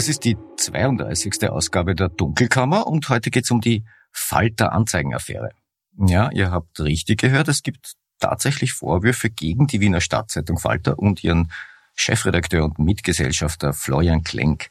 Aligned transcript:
Das 0.00 0.08
ist 0.08 0.24
die 0.24 0.38
32. 0.56 1.50
Ausgabe 1.50 1.94
der 1.94 2.08
Dunkelkammer 2.08 2.86
und 2.86 3.10
heute 3.10 3.30
geht 3.30 3.44
es 3.44 3.50
um 3.50 3.60
die 3.60 3.84
Falter-Anzeigenaffäre. 4.12 5.50
Ja, 5.98 6.30
ihr 6.30 6.50
habt 6.50 6.80
richtig 6.80 7.20
gehört, 7.20 7.48
es 7.48 7.62
gibt 7.62 7.96
tatsächlich 8.18 8.72
Vorwürfe 8.72 9.28
gegen 9.28 9.66
die 9.66 9.82
Wiener 9.82 10.00
Stadtzeitung 10.00 10.58
Falter 10.58 10.98
und 10.98 11.22
ihren 11.22 11.52
Chefredakteur 11.94 12.64
und 12.64 12.78
Mitgesellschafter 12.78 13.74
Florian 13.74 14.24
Klenk. 14.24 14.70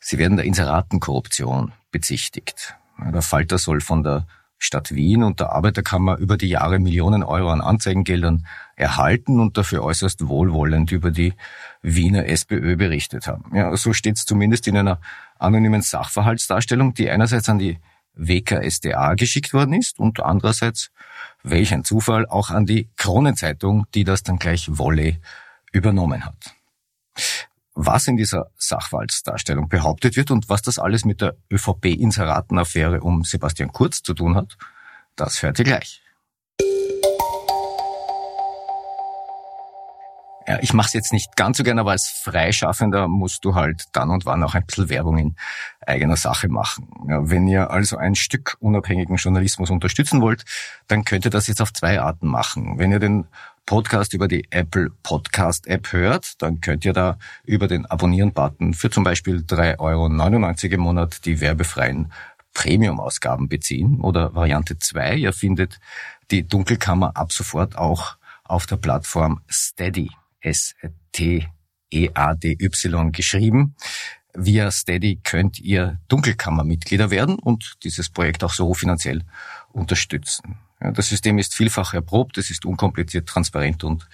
Sie 0.00 0.18
werden 0.18 0.36
der 0.36 0.44
Inseratenkorruption 0.46 1.70
bezichtigt. 1.92 2.74
Der 2.98 3.22
Falter 3.22 3.58
soll 3.58 3.80
von 3.80 4.02
der 4.02 4.26
Stadt 4.58 4.92
Wien 4.92 5.22
und 5.22 5.38
der 5.38 5.52
Arbeiterkammer 5.52 6.16
über 6.16 6.36
die 6.36 6.48
Jahre 6.48 6.80
Millionen 6.80 7.22
Euro 7.22 7.50
an 7.50 7.60
Anzeigengeldern 7.60 8.44
erhalten 8.74 9.38
und 9.38 9.56
dafür 9.56 9.84
äußerst 9.84 10.26
wohlwollend 10.26 10.90
über 10.90 11.12
die 11.12 11.34
Wiener 11.82 12.26
SPÖ 12.26 12.76
berichtet 12.76 13.26
haben. 13.26 13.54
Ja, 13.56 13.76
so 13.76 13.92
steht 13.92 14.16
es 14.16 14.24
zumindest 14.24 14.66
in 14.66 14.76
einer 14.76 15.00
anonymen 15.38 15.82
Sachverhaltsdarstellung, 15.82 16.94
die 16.94 17.10
einerseits 17.10 17.48
an 17.48 17.58
die 17.58 17.78
WKSDA 18.14 19.14
geschickt 19.14 19.54
worden 19.54 19.74
ist 19.74 19.98
und 19.98 20.20
andererseits, 20.20 20.90
welch 21.42 21.72
ein 21.72 21.84
Zufall, 21.84 22.26
auch 22.26 22.50
an 22.50 22.66
die 22.66 22.88
Kronenzeitung, 22.96 23.86
die 23.94 24.04
das 24.04 24.22
dann 24.22 24.38
gleich 24.38 24.66
Wolle 24.76 25.20
übernommen 25.72 26.24
hat. 26.24 26.54
Was 27.74 28.08
in 28.08 28.16
dieser 28.16 28.50
Sachverhaltsdarstellung 28.56 29.68
behauptet 29.68 30.16
wird 30.16 30.32
und 30.32 30.48
was 30.48 30.62
das 30.62 30.80
alles 30.80 31.04
mit 31.04 31.20
der 31.20 31.36
ÖVP-Inseratenaffäre 31.52 33.00
um 33.00 33.22
Sebastian 33.22 33.72
Kurz 33.72 34.02
zu 34.02 34.14
tun 34.14 34.34
hat, 34.34 34.56
das 35.14 35.42
hört 35.42 35.60
ihr 35.60 35.64
gleich. 35.64 36.02
Ich 40.60 40.72
mache 40.72 40.88
es 40.88 40.92
jetzt 40.92 41.12
nicht 41.12 41.36
ganz 41.36 41.58
so 41.58 41.64
gerne, 41.64 41.82
aber 41.82 41.92
als 41.92 42.08
Freischaffender 42.08 43.08
musst 43.08 43.44
du 43.44 43.54
halt 43.54 43.84
dann 43.92 44.10
und 44.10 44.26
wann 44.26 44.42
auch 44.42 44.54
ein 44.54 44.64
bisschen 44.64 44.88
Werbung 44.88 45.18
in 45.18 45.36
eigener 45.86 46.16
Sache 46.16 46.48
machen. 46.48 46.88
Ja, 47.08 47.30
wenn 47.30 47.46
ihr 47.46 47.70
also 47.70 47.96
ein 47.96 48.14
Stück 48.14 48.56
unabhängigen 48.60 49.16
Journalismus 49.16 49.70
unterstützen 49.70 50.20
wollt, 50.20 50.44
dann 50.86 51.04
könnt 51.04 51.24
ihr 51.24 51.30
das 51.30 51.46
jetzt 51.46 51.60
auf 51.60 51.72
zwei 51.72 52.00
Arten 52.00 52.28
machen. 52.28 52.78
Wenn 52.78 52.92
ihr 52.92 52.98
den 52.98 53.26
Podcast 53.66 54.14
über 54.14 54.28
die 54.28 54.46
Apple 54.50 54.90
Podcast 55.02 55.66
App 55.66 55.92
hört, 55.92 56.40
dann 56.42 56.62
könnt 56.62 56.86
ihr 56.86 56.94
da 56.94 57.18
über 57.44 57.68
den 57.68 57.84
Abonnieren-Button 57.84 58.72
für 58.72 58.88
zum 58.88 59.04
Beispiel 59.04 59.44
3,99 59.46 59.78
Euro 59.78 60.74
im 60.74 60.80
Monat 60.80 61.26
die 61.26 61.40
werbefreien 61.40 62.10
Premium-Ausgaben 62.54 63.48
beziehen. 63.48 64.00
Oder 64.00 64.34
Variante 64.34 64.78
2, 64.78 65.16
ihr 65.16 65.32
findet 65.34 65.80
die 66.30 66.48
Dunkelkammer 66.48 67.16
ab 67.16 67.32
sofort 67.32 67.76
auch 67.76 68.16
auf 68.44 68.66
der 68.66 68.76
Plattform 68.76 69.42
Steady. 69.50 70.10
S-T-E-A-D-Y 70.48 71.46
geschrieben. 73.12 73.74
Via 74.34 74.70
Steady 74.70 75.20
könnt 75.22 75.58
ihr 75.58 75.98
Dunkelkammermitglieder 76.08 77.10
werden 77.10 77.38
und 77.38 77.74
dieses 77.82 78.08
Projekt 78.10 78.44
auch 78.44 78.52
so 78.52 78.72
finanziell 78.74 79.22
unterstützen. 79.72 80.58
Ja, 80.80 80.92
das 80.92 81.08
System 81.08 81.38
ist 81.38 81.54
vielfach 81.54 81.92
erprobt, 81.92 82.38
es 82.38 82.50
ist 82.50 82.64
unkompliziert, 82.64 83.28
transparent 83.28 83.82
und 83.82 84.08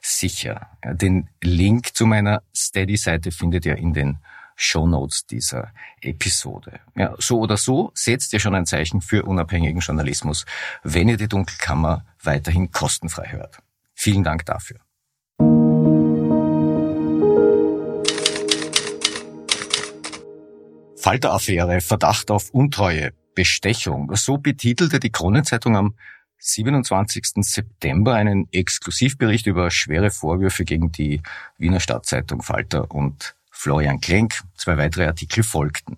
sicher. 0.00 0.68
Ja, 0.84 0.94
den 0.94 1.28
Link 1.42 1.94
zu 1.94 2.06
meiner 2.06 2.42
Steady-Seite 2.54 3.30
findet 3.30 3.66
ihr 3.66 3.76
in 3.76 3.92
den 3.92 4.18
Show 4.56 4.88
Notes 4.88 5.26
dieser 5.26 5.72
Episode. 6.00 6.80
Ja, 6.96 7.14
so 7.18 7.38
oder 7.38 7.56
so 7.56 7.92
setzt 7.94 8.32
ihr 8.32 8.40
schon 8.40 8.56
ein 8.56 8.66
Zeichen 8.66 9.00
für 9.00 9.22
unabhängigen 9.22 9.80
Journalismus, 9.80 10.44
wenn 10.82 11.08
ihr 11.08 11.16
die 11.16 11.28
Dunkelkammer 11.28 12.04
weiterhin 12.20 12.72
kostenfrei 12.72 13.30
hört. 13.30 13.60
Vielen 13.94 14.24
Dank 14.24 14.44
dafür. 14.46 14.80
Falter-Affäre, 21.08 21.80
Verdacht 21.80 22.30
auf 22.30 22.50
Untreue, 22.50 23.14
Bestechung. 23.34 24.14
So 24.14 24.36
betitelte 24.36 25.00
die 25.00 25.08
Kronenzeitung 25.08 25.74
am 25.74 25.94
27. 26.36 27.28
September 27.36 28.14
einen 28.14 28.46
Exklusivbericht 28.52 29.46
über 29.46 29.70
schwere 29.70 30.10
Vorwürfe 30.10 30.66
gegen 30.66 30.92
die 30.92 31.22
Wiener 31.56 31.80
Stadtzeitung 31.80 32.42
Falter 32.42 32.90
und 32.90 33.34
Florian 33.50 34.02
Klenk. 34.02 34.42
Zwei 34.54 34.76
weitere 34.76 35.06
Artikel 35.06 35.44
folgten. 35.44 35.96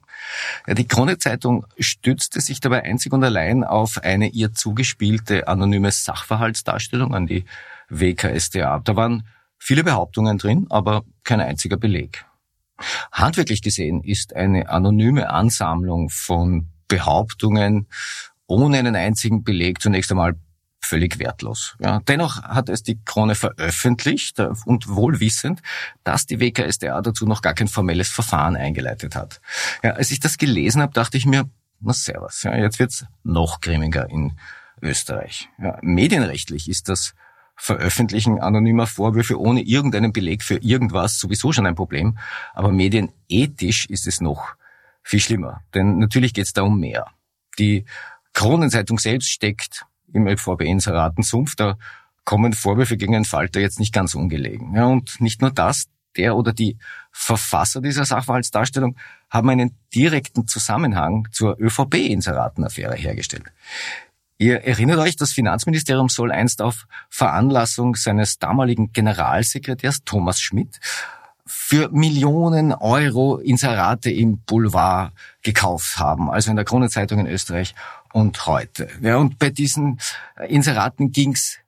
Die 0.69 0.87
Krone-Zeitung 0.87 1.67
stützte 1.77 2.41
sich 2.41 2.61
dabei 2.61 2.85
einzig 2.85 3.13
und 3.13 3.25
allein 3.25 3.65
auf 3.65 3.99
eine 3.99 4.29
ihr 4.29 4.53
zugespielte 4.53 5.49
anonyme 5.49 5.91
Sachverhaltsdarstellung 5.91 7.17
an 7.17 7.27
die 7.27 7.47
WKSDA. 7.89 8.79
Da 8.79 8.95
waren 8.95 9.27
viele 9.59 9.83
Behauptungen 9.83 10.39
drin, 10.39 10.67
aber 10.71 11.03
kein 11.25 11.41
einziger 11.41 11.79
Beleg. 11.79 12.27
Handwerklich 13.13 13.63
gesehen 13.63 14.03
ist 14.03 14.35
eine 14.35 14.69
anonyme 14.69 15.31
Ansammlung 15.31 16.09
von 16.11 16.69
Behauptungen 16.89 17.89
ohne 18.47 18.79
einen 18.79 18.97
einzigen 18.97 19.45
Beleg 19.45 19.81
zunächst 19.81 20.11
einmal 20.11 20.35
völlig 20.81 21.19
wertlos. 21.19 21.77
Ja, 21.79 22.01
dennoch 22.01 22.43
hat 22.43 22.69
es 22.69 22.83
die 22.83 22.99
Krone 23.05 23.35
veröffentlicht 23.35 24.39
äh, 24.39 24.49
und 24.65 24.89
wohlwissend, 24.89 25.61
dass 26.05 26.27
die 26.27 26.41
WKSDA 26.41 27.01
dazu 27.03 27.27
noch 27.27 27.43
gar 27.43 27.55
kein 27.55 27.69
formelles 27.69 28.09
Verfahren 28.09 28.57
eingeleitet 28.57 29.15
hat. 29.15 29.41
Ja, 29.83 29.93
als 29.93 30.11
ich 30.11 30.21
das 30.21 30.39
gelesen 30.39 30.83
habe, 30.83 30.93
dachte 30.93 31.17
ich 31.17 31.27
mir, 31.27 31.49
na 31.81 31.93
servus, 31.93 32.43
ja, 32.43 32.57
jetzt 32.57 32.79
wird's 32.79 33.05
noch 33.23 33.61
grimmiger 33.61 34.09
in 34.11 34.37
Österreich. 34.83 35.49
Ja, 35.59 35.79
medienrechtlich 35.83 36.69
ist 36.69 36.89
das 36.89 37.15
Veröffentlichen 37.63 38.41
anonymer 38.41 38.87
Vorwürfe 38.87 39.39
ohne 39.39 39.61
irgendeinen 39.61 40.15
Beleg 40.15 40.43
für 40.43 40.57
irgendwas 40.57 41.19
sowieso 41.19 41.53
schon 41.53 41.67
ein 41.67 41.75
Problem. 41.75 42.17
Aber 42.55 42.73
medienethisch 42.73 43.85
ist 43.85 44.07
es 44.07 44.23
noch 44.23 44.55
viel 45.03 45.21
schlimmer. 45.21 45.61
Denn 45.75 45.99
natürlich 45.99 46.33
geht 46.33 46.47
es 46.47 46.55
da 46.55 46.63
um 46.63 46.81
mehr. 46.81 47.09
Die 47.59 47.85
Kronenzeitung 48.33 48.99
selbst 48.99 49.31
steckt 49.31 49.85
im 50.11 50.27
ÖVP-Inseratenssumpf. 50.27 51.55
Da 51.55 51.77
kommen 52.25 52.55
Vorwürfe 52.55 52.97
gegen 52.97 53.15
einen 53.15 53.27
Falter 53.27 53.61
jetzt 53.61 53.79
nicht 53.79 53.93
ganz 53.93 54.15
ungelegen. 54.15 54.75
Ja, 54.75 54.87
und 54.87 55.21
nicht 55.21 55.43
nur 55.43 55.51
das, 55.51 55.85
der 56.17 56.37
oder 56.37 56.55
die 56.55 56.79
Verfasser 57.13 57.83
dieser 57.83 58.07
Sachverhaltsdarstellung 58.07 58.97
haben 59.29 59.51
einen 59.51 59.77
direkten 59.95 60.47
Zusammenhang 60.47 61.29
zur 61.31 61.61
ÖVP-Inseratenaffäre 61.61 62.95
hergestellt. 62.95 63.45
Ihr 64.41 64.65
erinnert 64.65 64.99
euch, 65.01 65.17
das 65.17 65.33
Finanzministerium 65.33 66.09
soll 66.09 66.33
einst 66.33 66.63
auf 66.63 66.87
Veranlassung 67.11 67.95
seines 67.95 68.39
damaligen 68.39 68.91
Generalsekretärs 68.91 70.03
Thomas 70.07 70.41
Schmidt 70.41 70.81
für 71.45 71.91
Millionen 71.91 72.73
Euro 72.73 73.37
Inserate 73.37 74.11
im 74.11 74.39
Boulevard 74.39 75.13
gekauft 75.43 75.99
haben, 75.99 76.31
also 76.31 76.49
in 76.49 76.57
der 76.57 76.65
Kronenzeitung 76.65 77.19
in 77.19 77.27
Österreich 77.27 77.75
und 78.15 78.47
heute. 78.47 78.89
Ja, 79.03 79.19
und 79.19 79.39
bei 79.39 79.51
diesen 79.51 80.01
Inseraten 80.49 81.13
ging's 81.13 81.59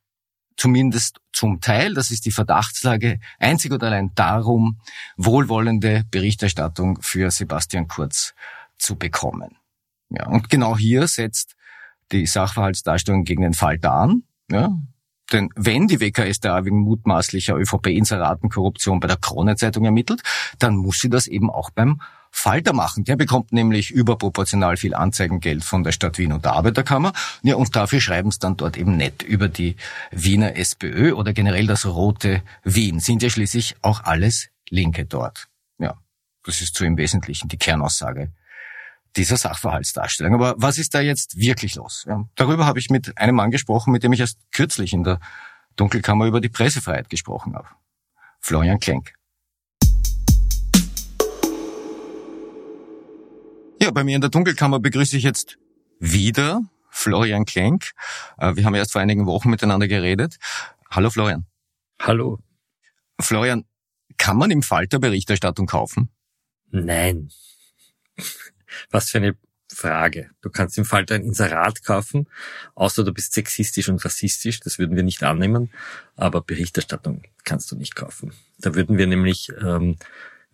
zumindest 0.56 1.20
zum 1.30 1.60
Teil, 1.60 1.92
das 1.92 2.10
ist 2.10 2.24
die 2.24 2.32
Verdachtslage, 2.32 3.20
einzig 3.38 3.70
und 3.72 3.84
allein 3.84 4.12
darum, 4.14 4.80
wohlwollende 5.18 6.04
Berichterstattung 6.10 7.02
für 7.02 7.30
Sebastian 7.30 7.86
Kurz 7.86 8.32
zu 8.78 8.96
bekommen. 8.96 9.58
Ja, 10.08 10.26
und 10.28 10.48
genau 10.48 10.78
hier 10.78 11.06
setzt 11.06 11.54
die 12.12 12.26
Sachverhaltsdarstellung 12.26 13.24
gegen 13.24 13.42
den 13.42 13.54
Falter 13.54 13.92
an. 13.92 14.22
Ja, 14.50 14.70
denn 15.32 15.48
wenn 15.56 15.88
die 15.88 16.00
WKStA 16.00 16.64
wegen 16.64 16.80
mutmaßlicher 16.80 17.56
ÖVP-Inseratenkorruption 17.56 19.00
bei 19.00 19.08
der 19.08 19.16
Krone-Zeitung 19.16 19.84
ermittelt, 19.84 20.22
dann 20.58 20.76
muss 20.76 20.98
sie 20.98 21.08
das 21.08 21.26
eben 21.26 21.50
auch 21.50 21.70
beim 21.70 22.00
Falter 22.30 22.72
machen. 22.72 23.04
Der 23.04 23.16
bekommt 23.16 23.52
nämlich 23.52 23.90
überproportional 23.90 24.76
viel 24.76 24.94
Anzeigengeld 24.94 25.64
von 25.64 25.84
der 25.84 25.92
Stadt 25.92 26.18
Wien 26.18 26.32
und 26.32 26.44
der 26.44 26.52
Arbeiterkammer. 26.52 27.12
Ja, 27.42 27.56
und 27.56 27.74
dafür 27.76 28.00
schreiben 28.00 28.28
es 28.28 28.38
dann 28.38 28.56
dort 28.56 28.76
eben 28.76 28.96
nett 28.96 29.22
über 29.22 29.48
die 29.48 29.76
Wiener 30.10 30.56
SPÖ 30.56 31.12
oder 31.12 31.32
generell 31.32 31.66
das 31.66 31.86
rote 31.86 32.42
Wien. 32.64 33.00
Sind 33.00 33.22
ja 33.22 33.30
schließlich 33.30 33.76
auch 33.82 34.04
alles 34.04 34.48
Linke 34.68 35.04
dort. 35.04 35.48
Ja, 35.78 35.98
das 36.44 36.60
ist 36.62 36.74
so 36.74 36.84
im 36.84 36.96
Wesentlichen 36.96 37.48
die 37.48 37.58
Kernaussage 37.58 38.32
dieser 39.16 39.36
Sachverhaltsdarstellung. 39.36 40.34
Aber 40.34 40.54
was 40.56 40.78
ist 40.78 40.94
da 40.94 41.00
jetzt 41.00 41.36
wirklich 41.38 41.74
los? 41.74 42.04
Ja, 42.08 42.24
darüber 42.34 42.66
habe 42.66 42.78
ich 42.78 42.90
mit 42.90 43.18
einem 43.18 43.36
Mann 43.36 43.50
gesprochen, 43.50 43.92
mit 43.92 44.02
dem 44.02 44.12
ich 44.12 44.20
erst 44.20 44.38
kürzlich 44.52 44.92
in 44.92 45.04
der 45.04 45.20
Dunkelkammer 45.76 46.26
über 46.26 46.40
die 46.40 46.48
Pressefreiheit 46.48 47.08
gesprochen 47.08 47.54
habe. 47.54 47.68
Florian 48.40 48.80
Klenk. 48.80 49.14
Ja, 53.80 53.90
bei 53.90 54.04
mir 54.04 54.14
in 54.14 54.20
der 54.20 54.30
Dunkelkammer 54.30 54.78
begrüße 54.78 55.16
ich 55.16 55.24
jetzt 55.24 55.58
wieder 55.98 56.62
Florian 56.88 57.44
Klenk. 57.44 57.92
Äh, 58.38 58.54
wir 58.56 58.64
haben 58.64 58.74
erst 58.74 58.92
vor 58.92 59.00
einigen 59.00 59.26
Wochen 59.26 59.50
miteinander 59.50 59.88
geredet. 59.88 60.36
Hallo 60.90 61.10
Florian. 61.10 61.46
Hallo. 62.00 62.38
Florian, 63.20 63.64
kann 64.18 64.36
man 64.36 64.50
im 64.50 64.62
Falter 64.62 64.98
Berichterstattung 64.98 65.66
kaufen? 65.66 66.10
Nein. 66.70 67.30
Was 68.90 69.10
für 69.10 69.18
eine 69.18 69.36
Frage. 69.74 70.30
Du 70.42 70.50
kannst 70.50 70.78
im 70.78 70.84
Falter 70.84 71.14
ein 71.14 71.24
Inserat 71.24 71.82
kaufen, 71.82 72.28
außer 72.74 73.04
du 73.04 73.12
bist 73.12 73.32
sexistisch 73.32 73.88
und 73.88 74.04
rassistisch, 74.04 74.60
das 74.60 74.78
würden 74.78 74.96
wir 74.96 75.02
nicht 75.02 75.22
annehmen, 75.22 75.70
aber 76.16 76.42
Berichterstattung 76.42 77.22
kannst 77.44 77.70
du 77.72 77.76
nicht 77.76 77.94
kaufen. 77.96 78.32
Da 78.58 78.74
würden 78.74 78.98
wir 78.98 79.06
nämlich 79.06 79.50
ähm, 79.60 79.96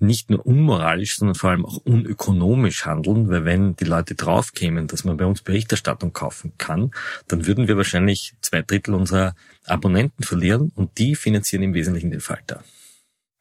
nicht 0.00 0.30
nur 0.30 0.46
unmoralisch, 0.46 1.16
sondern 1.16 1.34
vor 1.34 1.50
allem 1.50 1.66
auch 1.66 1.78
unökonomisch 1.78 2.86
handeln, 2.86 3.28
weil 3.28 3.44
wenn 3.44 3.74
die 3.76 3.84
Leute 3.84 4.14
draufkämen, 4.14 4.86
dass 4.86 5.04
man 5.04 5.16
bei 5.16 5.26
uns 5.26 5.42
Berichterstattung 5.42 6.12
kaufen 6.12 6.52
kann, 6.56 6.92
dann 7.26 7.46
würden 7.46 7.66
wir 7.66 7.76
wahrscheinlich 7.76 8.34
zwei 8.40 8.62
Drittel 8.62 8.94
unserer 8.94 9.34
Abonnenten 9.66 10.22
verlieren 10.22 10.70
und 10.74 10.98
die 10.98 11.16
finanzieren 11.16 11.64
im 11.64 11.74
Wesentlichen 11.74 12.10
den 12.10 12.20
Falter. 12.20 12.62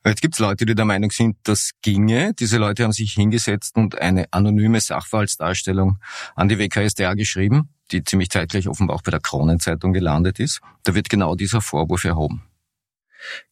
Jetzt 0.06 0.22
gibt 0.22 0.36
es 0.36 0.40
Leute, 0.40 0.66
die 0.66 0.76
der 0.76 0.86
Meinung 0.86 1.12
sind, 1.12 1.38
das 1.44 1.72
ginge. 1.82 2.34
Diese 2.34 2.58
Leute 2.58 2.84
haben 2.84 2.94
sich 2.94 3.14
hingesetzt 3.14 3.76
und 3.76 4.00
eine 4.00 4.26
anonyme 4.32 4.80
Sachverhaltsdarstellung 4.80 6.00
an 6.36 6.48
die 6.48 6.58
WKSDA 6.60 7.14
geschrieben, 7.14 7.70
die 7.92 8.04
ziemlich 8.04 8.30
zeitgleich 8.30 8.68
offenbar 8.68 8.96
auch 8.96 9.02
bei 9.02 9.12
der 9.12 9.20
Kronenzeitung 9.20 9.94
gelandet 9.94 10.40
ist. 10.40 10.62
Da 10.84 10.96
wird 10.96 11.10
genau 11.10 11.36
dieser 11.36 11.62
Vorwurf 11.62 12.06
erhoben. 12.06 12.44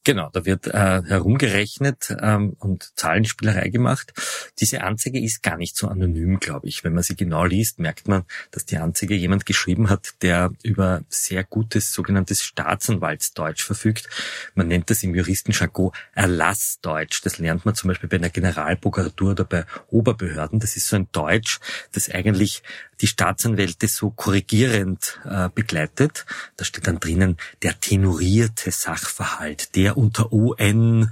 Genau, 0.04 0.30
da 0.32 0.46
wird 0.46 0.68
äh, 0.68 1.02
herumgerechnet 1.04 2.16
ähm, 2.22 2.56
und 2.60 2.92
Zahlenspielerei 2.96 3.70
gemacht. 3.70 4.14
Diese 4.60 4.84
Anzeige 4.84 5.20
ist 5.20 5.42
gar 5.42 5.58
nicht 5.58 5.76
so 5.76 5.88
anonym, 5.88 6.40
glaube 6.40 6.68
ich. 6.68 6.84
Wenn 6.84 6.94
man 6.94 7.04
sie 7.04 7.16
genau 7.16 7.44
liest, 7.46 7.80
merkt 7.80 8.08
man, 8.08 8.26
dass 8.52 8.66
die 8.66 8.78
Anzeige 8.78 9.16
jemand 9.16 9.46
geschrieben 9.46 9.90
hat, 9.90 10.14
der 10.22 10.52
über 10.64 11.02
sehr 11.10 11.44
gutes 11.44 11.92
sogenanntes 11.92 12.44
Staatsanwaltsdeutsch 12.44 13.64
verfügt. 13.64 14.08
Man 14.54 14.68
nennt 14.68 14.90
das 14.90 15.02
im 15.02 15.16
Juristenjargon 15.16 15.92
Erlassdeutsch. 16.14 17.22
Das 17.24 17.40
lernt 17.40 17.66
man 17.66 17.74
zum 17.74 17.88
Beispiel 17.88 18.10
bei 18.10 18.18
einer 18.18 18.30
Generalprokuratur 18.30 19.32
oder 19.32 19.44
bei 19.44 19.66
Oberbehörden. 19.88 20.60
Das 20.60 20.78
ist 20.78 20.88
so 20.88 20.98
ein 20.98 21.10
Deutsch, 21.12 21.60
das 21.94 22.10
eigentlich 22.10 22.62
die 23.02 23.08
Staatsanwälte 23.08 23.88
so 23.88 24.10
korrigierend 24.10 25.20
äh, 25.26 25.50
begleitet. 25.54 26.26
Da 26.58 26.66
steht 26.66 26.88
dann 26.88 27.00
drinnen 27.00 27.38
der 27.62 27.80
tenorierte 27.80 28.72
Sachverhalt, 28.72 29.76
der 29.76 29.98
unter 29.98 30.32
UN 30.32 31.12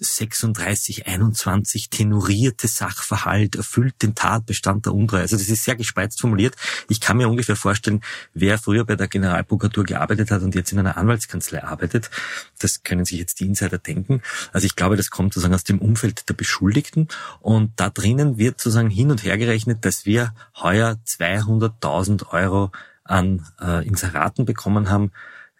3621 0.00 1.90
tenorierte 1.90 2.68
Sachverhalt 2.68 3.56
erfüllt 3.56 4.02
den 4.02 4.14
Tatbestand 4.14 4.86
der 4.86 4.94
Untreue. 4.94 5.22
Also 5.22 5.36
das 5.36 5.48
ist 5.48 5.64
sehr 5.64 5.76
gespreizt 5.76 6.20
formuliert. 6.20 6.56
Ich 6.88 7.00
kann 7.00 7.16
mir 7.16 7.28
ungefähr 7.28 7.56
vorstellen, 7.56 8.00
wer 8.34 8.58
früher 8.58 8.84
bei 8.84 8.96
der 8.96 9.08
Generalprokuratur 9.08 9.84
gearbeitet 9.84 10.30
hat 10.30 10.42
und 10.42 10.54
jetzt 10.54 10.72
in 10.72 10.78
einer 10.78 10.96
Anwaltskanzlei 10.96 11.64
arbeitet. 11.64 12.10
Das 12.58 12.82
können 12.82 13.04
sich 13.04 13.18
jetzt 13.18 13.40
die 13.40 13.46
Insider 13.46 13.78
denken. 13.78 14.22
Also 14.52 14.66
ich 14.66 14.76
glaube, 14.76 14.96
das 14.96 15.10
kommt 15.10 15.34
sozusagen 15.34 15.54
aus 15.54 15.64
dem 15.64 15.80
Umfeld 15.80 16.28
der 16.28 16.34
Beschuldigten. 16.34 17.08
Und 17.40 17.72
da 17.76 17.90
drinnen 17.90 18.38
wird 18.38 18.60
sozusagen 18.60 18.90
hin 18.90 19.10
und 19.10 19.24
her 19.24 19.38
gerechnet, 19.38 19.84
dass 19.84 20.06
wir 20.06 20.34
heuer 20.56 20.96
200.000 21.06 22.28
Euro 22.30 22.70
an 23.04 23.46
äh, 23.60 23.86
Inseraten 23.86 24.44
bekommen 24.44 24.90
haben 24.90 25.12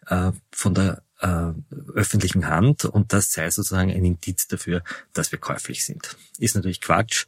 äh, 0.07 0.33
von 0.53 0.75
der 0.75 1.03
äh, 1.21 1.53
öffentlichen 1.95 2.47
Hand 2.47 2.85
und 2.85 3.13
das 3.13 3.33
sei 3.33 3.51
sozusagen 3.51 3.91
ein 3.91 4.05
Indiz 4.05 4.47
dafür, 4.47 4.83
dass 5.13 5.33
wir 5.33 5.39
käuflich 5.39 5.85
sind. 5.85 6.17
Ist 6.39 6.55
natürlich 6.55 6.81
Quatsch. 6.81 7.27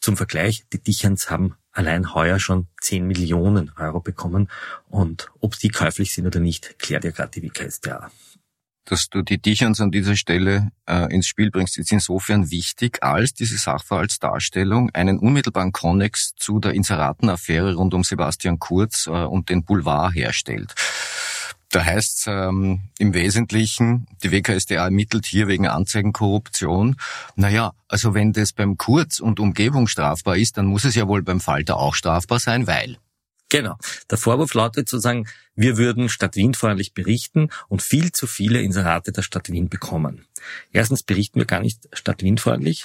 Zum 0.00 0.16
Vergleich, 0.16 0.64
die 0.72 0.82
Dichans 0.82 1.30
haben 1.30 1.54
allein 1.72 2.14
heuer 2.14 2.38
schon 2.38 2.68
10 2.82 3.06
Millionen 3.06 3.72
Euro 3.78 4.00
bekommen 4.00 4.48
und 4.88 5.30
ob 5.40 5.58
die 5.58 5.70
käuflich 5.70 6.12
sind 6.12 6.26
oder 6.26 6.40
nicht, 6.40 6.78
klärt 6.78 7.04
ja 7.04 7.10
gerade 7.10 7.40
die 7.40 7.42
WKStA. 7.42 8.10
Dass 8.86 9.08
du 9.08 9.22
die 9.22 9.38
Dichans 9.38 9.80
an 9.80 9.90
dieser 9.90 10.14
Stelle 10.14 10.70
äh, 10.86 11.10
ins 11.12 11.26
Spiel 11.26 11.50
bringst, 11.50 11.78
ist 11.78 11.90
insofern 11.90 12.50
wichtig, 12.50 13.02
als 13.02 13.32
diese 13.32 13.56
Sachverhaltsdarstellung 13.56 14.90
einen 14.90 15.18
unmittelbaren 15.18 15.72
Konnex 15.72 16.34
zu 16.36 16.60
der 16.60 16.74
Inseratenaffäre 16.74 17.76
rund 17.76 17.94
um 17.94 18.04
Sebastian 18.04 18.58
Kurz 18.58 19.06
äh, 19.06 19.10
und 19.10 19.48
den 19.48 19.64
Boulevard 19.64 20.14
herstellt. 20.14 20.74
Da 21.74 21.84
heißt 21.84 22.18
es 22.18 22.26
ähm, 22.28 22.82
im 22.98 23.14
Wesentlichen, 23.14 24.06
die 24.22 24.30
WKSDA 24.30 24.84
ermittelt 24.84 25.26
hier 25.26 25.48
wegen 25.48 25.66
Anzeigenkorruption. 25.66 26.94
Naja, 27.34 27.72
also 27.88 28.14
wenn 28.14 28.32
das 28.32 28.52
beim 28.52 28.76
Kurz 28.76 29.18
und 29.18 29.40
Umgebung 29.40 29.88
strafbar 29.88 30.36
ist, 30.36 30.56
dann 30.56 30.66
muss 30.66 30.84
es 30.84 30.94
ja 30.94 31.08
wohl 31.08 31.24
beim 31.24 31.40
Falter 31.40 31.76
auch 31.76 31.96
strafbar 31.96 32.38
sein, 32.38 32.68
weil. 32.68 32.98
Genau. 33.48 33.76
Der 34.08 34.18
Vorwurf 34.18 34.54
lautet 34.54 34.88
sozusagen, 34.88 35.26
wir 35.56 35.76
würden 35.76 36.08
Stadt 36.08 36.36
Wien 36.36 36.54
freundlich 36.54 36.94
berichten 36.94 37.50
und 37.66 37.82
viel 37.82 38.12
zu 38.12 38.28
viele 38.28 38.62
Inserate 38.62 39.10
der 39.10 39.22
Stadt 39.22 39.50
Wien 39.50 39.68
bekommen. 39.68 40.26
Erstens 40.72 41.02
berichten 41.02 41.38
wir 41.38 41.46
gar 41.46 41.60
nicht 41.60 41.88
Stadt 41.92 42.22
Wien 42.22 42.38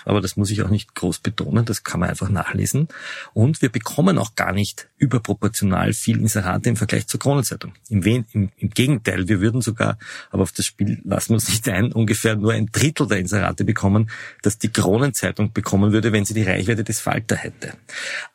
aber 0.05 0.21
das 0.21 0.37
muss 0.37 0.51
ich 0.51 0.61
auch 0.61 0.69
nicht 0.69 0.95
groß 0.95 1.19
betonen, 1.19 1.65
das 1.65 1.83
kann 1.83 1.99
man 1.99 2.09
einfach 2.09 2.29
nachlesen. 2.29 2.87
Und 3.33 3.61
wir 3.61 3.69
bekommen 3.69 4.17
auch 4.17 4.35
gar 4.35 4.53
nicht 4.53 4.87
überproportional 4.97 5.93
viel 5.93 6.19
Inserate 6.19 6.69
im 6.69 6.75
Vergleich 6.75 7.07
zur 7.07 7.19
Kronenzeitung. 7.19 7.73
Im, 7.89 8.03
im, 8.03 8.51
Im, 8.57 8.69
Gegenteil, 8.69 9.27
wir 9.27 9.41
würden 9.41 9.61
sogar, 9.61 9.97
aber 10.31 10.43
auf 10.43 10.51
das 10.51 10.65
Spiel 10.65 11.01
lassen 11.03 11.29
wir 11.29 11.35
uns 11.35 11.49
nicht 11.49 11.67
ein, 11.67 11.91
ungefähr 11.91 12.35
nur 12.35 12.53
ein 12.53 12.67
Drittel 12.67 13.07
der 13.07 13.19
Inserate 13.19 13.65
bekommen, 13.65 14.09
dass 14.41 14.57
die 14.57 14.69
Kronenzeitung 14.69 15.53
bekommen 15.53 15.91
würde, 15.91 16.11
wenn 16.11 16.25
sie 16.25 16.33
die 16.33 16.43
Reichweite 16.43 16.83
des 16.83 16.99
Falter 16.99 17.35
hätte. 17.35 17.73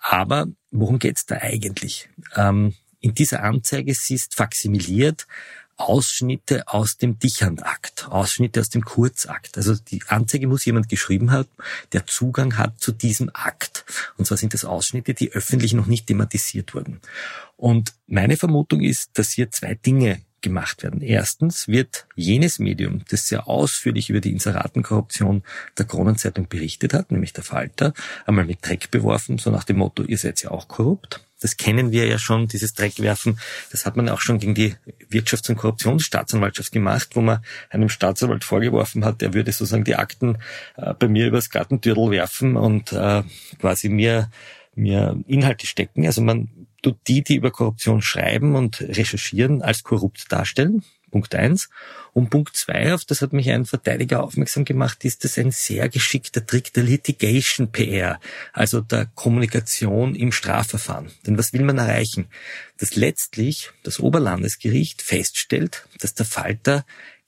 Aber 0.00 0.46
worum 0.70 0.98
geht's 0.98 1.26
da 1.26 1.36
eigentlich? 1.36 2.08
Ähm, 2.36 2.74
in 3.00 3.14
dieser 3.14 3.42
Anzeige, 3.42 3.94
sie 3.94 4.14
ist 4.14 4.34
faksimiliert, 4.34 5.26
Ausschnitte 5.76 6.68
aus 6.68 6.96
dem 6.96 7.18
Dichernakt, 7.18 8.06
Ausschnitte 8.08 8.60
aus 8.60 8.68
dem 8.68 8.84
Kurzakt. 8.84 9.56
Also 9.56 9.74
die 9.74 10.02
Anzeige 10.08 10.46
muss 10.46 10.64
jemand 10.64 10.88
geschrieben 10.88 11.30
haben, 11.30 11.48
der 11.92 12.06
Zugang 12.06 12.56
hat 12.56 12.80
zu 12.80 12.92
diesem 12.92 13.30
Akt. 13.32 13.84
Und 14.16 14.26
zwar 14.26 14.38
sind 14.38 14.54
das 14.54 14.64
Ausschnitte, 14.64 15.14
die 15.14 15.32
öffentlich 15.32 15.72
noch 15.72 15.86
nicht 15.86 16.06
thematisiert 16.06 16.74
wurden. 16.74 17.00
Und 17.56 17.94
meine 18.06 18.36
Vermutung 18.36 18.80
ist, 18.80 19.10
dass 19.14 19.30
hier 19.30 19.50
zwei 19.50 19.74
Dinge 19.74 20.20
gemacht 20.44 20.84
werden. 20.84 21.00
Erstens 21.00 21.66
wird 21.66 22.06
jenes 22.14 22.60
Medium, 22.60 23.02
das 23.08 23.26
sehr 23.26 23.48
ausführlich 23.48 24.10
über 24.10 24.20
die 24.20 24.30
Inseratenkorruption 24.30 25.42
der 25.76 25.86
Kronenzeitung 25.86 26.46
berichtet 26.48 26.94
hat, 26.94 27.10
nämlich 27.10 27.32
der 27.32 27.42
Falter, 27.42 27.92
einmal 28.26 28.44
mit 28.44 28.64
Dreck 28.64 28.92
beworfen, 28.92 29.38
so 29.38 29.50
nach 29.50 29.64
dem 29.64 29.78
Motto, 29.78 30.04
ihr 30.04 30.18
seid 30.18 30.40
ja 30.42 30.52
auch 30.52 30.68
korrupt. 30.68 31.24
Das 31.40 31.56
kennen 31.56 31.90
wir 31.90 32.06
ja 32.06 32.18
schon, 32.18 32.46
dieses 32.46 32.74
Dreckwerfen. 32.74 33.38
Das 33.70 33.84
hat 33.84 33.96
man 33.96 34.08
auch 34.08 34.20
schon 34.20 34.38
gegen 34.38 34.54
die 34.54 34.76
Wirtschafts- 35.10 35.50
und 35.50 35.56
Korruptionsstaatsanwaltschaft 35.56 36.72
gemacht, 36.72 37.10
wo 37.14 37.20
man 37.20 37.40
einem 37.70 37.88
Staatsanwalt 37.88 38.44
vorgeworfen 38.44 39.04
hat, 39.04 39.20
er 39.20 39.34
würde 39.34 39.52
sozusagen 39.52 39.84
die 39.84 39.96
Akten 39.96 40.38
äh, 40.76 40.94
bei 40.94 41.08
mir 41.08 41.26
übers 41.26 41.50
Gartentürtel 41.50 42.10
werfen 42.10 42.56
und 42.56 42.92
äh, 42.92 43.22
quasi 43.60 43.88
mir, 43.88 44.30
mir 44.74 45.18
Inhalte 45.26 45.66
stecken. 45.66 46.06
Also 46.06 46.22
man 46.22 46.48
tut 46.84 46.98
die, 47.08 47.22
die 47.24 47.36
über 47.36 47.50
Korruption 47.50 48.02
schreiben 48.02 48.54
und 48.54 48.80
recherchieren, 48.80 49.62
als 49.62 49.82
korrupt 49.82 50.30
darstellen 50.30 50.84
Punkt 51.14 51.36
eins. 51.36 51.68
Und 52.12 52.28
Punkt 52.28 52.56
zwei, 52.56 52.92
auf 52.92 53.04
das 53.04 53.22
hat 53.22 53.32
mich 53.32 53.48
ein 53.48 53.66
Verteidiger 53.66 54.24
aufmerksam 54.24 54.64
gemacht, 54.64 55.04
ist 55.04 55.22
das 55.22 55.38
ein 55.38 55.52
sehr 55.52 55.88
geschickter 55.88 56.44
Trick 56.44 56.72
der 56.72 56.82
Litigation 56.82 57.70
PR, 57.70 58.18
also 58.52 58.80
der 58.80 59.06
Kommunikation 59.14 60.16
im 60.16 60.32
Strafverfahren. 60.32 61.12
Denn 61.24 61.38
was 61.38 61.52
will 61.52 61.62
man 61.62 61.78
erreichen? 61.78 62.26
Dass 62.78 62.96
letztlich 62.96 63.70
das 63.84 64.00
Oberlandesgericht 64.00 65.02
feststellt, 65.02 65.86
dass 66.00 66.14
der 66.14 66.26
Falter 66.26 66.84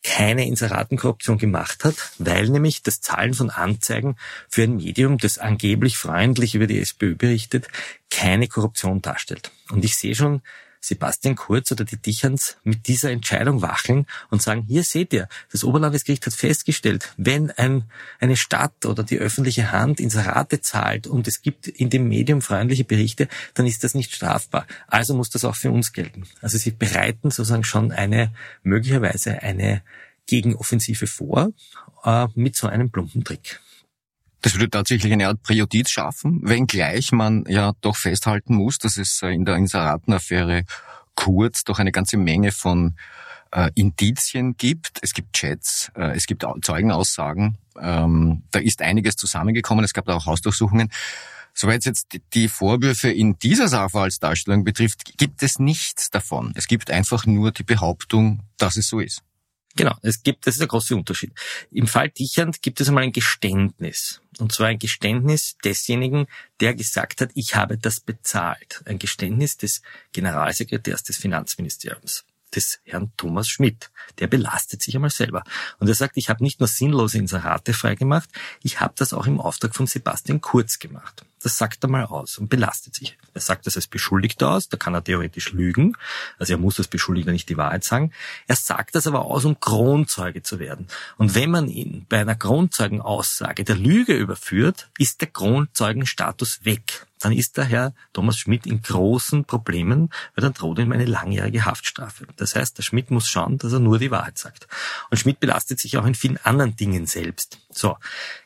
keine 0.07 0.47
Inseratenkorruption 0.47 1.37
gemacht 1.37 1.85
hat, 1.85 1.97
weil 2.19 2.49
nämlich 2.49 2.83
das 2.83 3.01
Zahlen 3.01 3.35
von 3.35 3.51
Anzeigen 3.51 4.17
für 4.49 4.63
ein 4.63 4.77
Medium, 4.77 5.19
das 5.19 5.39
angeblich 5.39 5.99
freundlich 5.99 6.55
über 6.55 6.69
die 6.69 6.79
SPÖ 6.79 7.17
berichtet, 7.17 7.67
keine 8.09 8.47
Korruption 8.47 9.03
darstellt. 9.03 9.51
Und 9.71 9.85
ich 9.85 9.97
sehe 9.97 10.15
schon 10.15 10.43
Sebastian 10.87 11.35
Kurz 11.35 11.73
oder 11.73 11.85
die 11.85 11.97
Dicherns 11.97 12.57
mit 12.63 12.87
dieser 12.87 13.11
Entscheidung 13.11 13.61
wacheln 13.61 14.07
und 14.31 14.41
sagen, 14.41 14.65
hier 14.69 14.85
seht 14.85 15.13
ihr, 15.13 15.29
das 15.51 15.65
Oberlandesgericht 15.65 16.25
hat 16.27 16.35
festgestellt, 16.35 17.13
wenn 17.17 17.51
ein, 17.51 17.85
eine 18.21 18.37
Stadt 18.37 18.87
oder 18.87 19.03
die 19.03 19.19
öffentliche 19.19 19.73
Hand 19.73 20.01
Inserate 20.01 20.61
zahlt 20.61 21.07
und 21.07 21.27
es 21.27 21.43
gibt 21.43 21.67
in 21.67 21.91
dem 21.91 22.09
Medium 22.09 22.41
freundliche 22.41 22.85
Berichte, 22.85 23.29
dann 23.55 23.67
ist 23.67 23.83
das 23.83 23.95
nicht 23.95 24.15
strafbar. 24.15 24.67
Also 24.87 25.15
muss 25.15 25.31
das 25.31 25.45
auch 25.45 25.57
für 25.57 25.71
uns 25.71 25.93
gelten. 25.93 26.25
Also 26.41 26.57
sie 26.59 26.71
bereiten 26.71 27.31
sozusagen 27.31 27.65
schon 27.65 27.91
eine, 27.91 28.33
möglicherweise 28.63 29.43
eine 29.43 29.83
Gegenoffensive 30.27 31.07
vor 31.07 31.51
äh, 32.05 32.27
mit 32.35 32.57
so 32.57 32.67
einem 32.69 32.91
plumpen 32.91 33.25
Trick. 33.25 33.61
Das 34.47 34.55
würde 34.55 34.71
tatsächlich 34.71 35.13
eine 35.13 35.27
Art 35.27 35.43
Präjudiz 35.43 35.91
schaffen, 35.91 36.39
wenngleich 36.45 37.11
man 37.11 37.45
ja 37.49 37.73
doch 37.81 37.97
festhalten 37.97 38.55
muss, 38.55 38.79
dass 38.79 38.97
es 38.97 39.21
äh, 39.23 39.31
in 39.31 39.45
der 39.45 39.57
Inseratenaffäre 39.57 40.63
kurz 41.17 41.65
doch 41.65 41.81
eine 41.81 41.91
ganze 41.91 42.17
Menge 42.17 42.53
von 42.53 42.95
äh, 43.51 43.73
Indizien 43.75 44.57
gibt. 44.57 45.01
Es 45.03 45.15
gibt 45.15 45.33
Chats, 45.33 45.91
äh, 45.97 46.15
es 46.15 46.27
gibt 46.27 46.47
Zeugenaussagen. 46.63 47.59
Ähm, 47.81 48.45
da 48.53 48.61
ist 48.61 48.83
einiges 48.83 49.17
zusammengekommen. 49.17 49.85
Es 49.85 49.93
gab 49.93 50.05
da 50.05 50.15
auch 50.15 50.27
Hausdurchsuchungen. 50.27 50.93
Soweit 51.53 51.81
es 51.81 51.87
jetzt 51.87 52.17
die 52.33 52.47
Vorwürfe 52.47 53.11
in 53.11 53.41
dieser 53.41 53.67
Sachverhaltsdarstellung 53.67 54.63
betrifft, 54.63 55.19
gibt 55.19 55.43
es 55.43 55.59
nichts 55.59 56.09
davon. 56.11 56.53
Es 56.55 56.69
gibt 56.69 56.93
einfach 56.93 57.27
nur 57.27 57.51
die 57.51 57.65
Behauptung, 57.65 58.45
dass 58.59 58.77
es 58.77 58.87
so 58.87 59.01
ist. 59.01 59.23
Genau, 59.77 59.95
es 60.03 60.23
gibt, 60.23 60.47
das 60.47 60.55
ist 60.55 60.61
der 60.61 60.69
große 60.69 60.97
Unterschied. 60.97 61.33
Im 61.71 61.87
Fall 61.87 62.09
Dichand 62.09 62.63
gibt 62.63 62.81
es 62.81 62.89
einmal 62.89 63.05
ein 63.05 63.13
Geständnis. 63.13 64.23
Und 64.39 64.53
zwar 64.53 64.69
ein 64.69 64.79
Geständnis 64.79 65.57
desjenigen, 65.65 66.27
der 66.61 66.75
gesagt 66.75 67.21
hat, 67.21 67.31
ich 67.35 67.55
habe 67.55 67.77
das 67.79 68.01
bezahlt. 68.01 68.83
Ein 68.87 68.99
Geständnis 68.99 69.57
des 69.57 69.83
Generalsekretärs 70.13 71.03
des 71.03 71.19
Finanzministeriums 71.19 72.25
des 72.57 72.81
Herrn 72.85 73.13
Thomas 73.17 73.49
Schmidt. 73.49 73.91
Der 74.19 74.27
belastet 74.27 74.83
sich 74.83 74.95
einmal 74.95 75.11
selber. 75.11 75.45
Und 75.79 75.89
er 75.89 75.95
sagt, 75.95 76.17
ich 76.17 76.29
habe 76.31 76.43
nicht 76.43 76.61
nur 76.61 76.69
sinnlose 76.69 77.19
Inserate 77.19 77.73
freigemacht, 77.73 78.31
ich 78.63 78.81
habe 78.81 78.95
das 78.97 79.13
auch 79.13 79.27
im 79.27 79.41
Auftrag 79.41 79.75
von 79.75 79.87
Sebastian 79.87 80.41
Kurz 80.41 80.79
gemacht. 80.79 81.25
Das 81.43 81.59
sagt 81.59 81.85
er 81.85 81.89
mal 81.89 82.05
aus 82.05 82.39
und 82.39 82.49
belastet 82.49 82.95
sich. 82.95 83.17
Er 83.35 83.41
sagt 83.41 83.67
das 83.67 83.77
als 83.77 83.87
Beschuldigter 83.87 84.51
aus, 84.51 84.69
da 84.69 84.77
kann 84.77 84.95
er 84.95 85.05
theoretisch 85.05 85.53
lügen. 85.53 85.97
Also 86.39 86.55
er 86.55 86.59
muss 86.59 86.79
als 86.79 86.89
Beschuldigter 86.89 87.31
nicht 87.31 87.49
die 87.49 87.57
Wahrheit 87.57 87.85
sagen. 87.85 88.13
Er 88.49 88.57
sagt 88.57 88.95
das 88.95 89.07
aber 89.07 89.27
aus, 89.27 89.45
um 89.45 89.61
Kronzeuge 89.61 90.43
zu 90.43 90.59
werden. 90.59 90.89
Und 91.19 91.35
wenn 91.35 91.51
man 91.51 91.69
ihn 91.69 92.07
bei 92.09 92.19
einer 92.19 92.35
Kronzeugenaussage 92.35 93.65
der 93.65 93.77
Lüge 93.77 94.15
überführt, 94.17 94.89
ist 94.99 95.21
der 95.21 95.29
Kronzeugenstatus 95.29 96.65
weg 96.65 97.07
dann 97.27 97.33
ist 97.33 97.57
der 97.57 97.65
Herr 97.65 97.93
Thomas 98.13 98.39
Schmidt 98.39 98.67
in 98.67 98.83
großen 98.83 99.47
Problemen, 99.47 100.11
weil 100.37 100.43
dann 100.43 100.53
droht 100.53 100.79
ihm 100.79 100.93
eine 100.93 101.07
langjährige 101.07 101.65
Haftstrafe. 101.65 102.25
Das 102.37 102.55
heißt, 102.55 102.79
der 102.79 102.85
Schmidt 102.85 103.11
muss 103.11 103.29
schauen, 103.29 103.59
dass 103.59 103.73
er 103.73 103.81
nur 103.81 103.99
die 103.99 104.13
Wahrheit 104.13 104.39
sagt. 104.39 104.69
Und 105.11 105.19
Schmidt 105.19 105.41
belastet 105.41 105.81
sich 105.81 105.97
auch 105.97 106.07
in 106.07 106.15
vielen 106.15 106.37
anderen 106.45 106.77
Dingen 106.77 107.07
selbst. 107.07 107.59
So, 107.69 107.97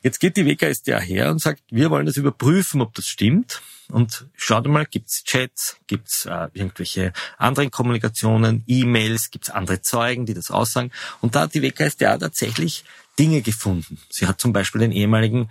jetzt 0.02 0.18
geht 0.18 0.38
die 0.38 0.46
WKStA 0.46 0.98
her 0.98 1.30
und 1.30 1.42
sagt, 1.42 1.60
wir 1.70 1.90
wollen 1.90 2.06
das 2.06 2.16
überprüfen, 2.16 2.80
ob 2.80 2.94
das 2.94 3.06
stimmt. 3.06 3.60
Und 3.90 4.24
schaut 4.34 4.66
mal, 4.66 4.86
gibt's 4.86 5.24
Chats, 5.24 5.76
gibt's 5.86 6.24
äh, 6.24 6.48
irgendwelche 6.54 7.12
anderen 7.36 7.70
Kommunikationen, 7.70 8.64
E-Mails, 8.66 9.30
gibt's 9.30 9.50
andere 9.50 9.82
Zeugen, 9.82 10.24
die 10.24 10.32
das 10.32 10.50
aussagen. 10.50 10.90
Und 11.20 11.34
da 11.34 11.42
hat 11.42 11.52
die 11.52 11.60
WKStA 11.60 12.16
tatsächlich 12.16 12.84
Dinge 13.18 13.42
gefunden. 13.42 13.98
Sie 14.08 14.26
hat 14.26 14.40
zum 14.40 14.54
Beispiel 14.54 14.80
den 14.80 14.92
ehemaligen 14.92 15.50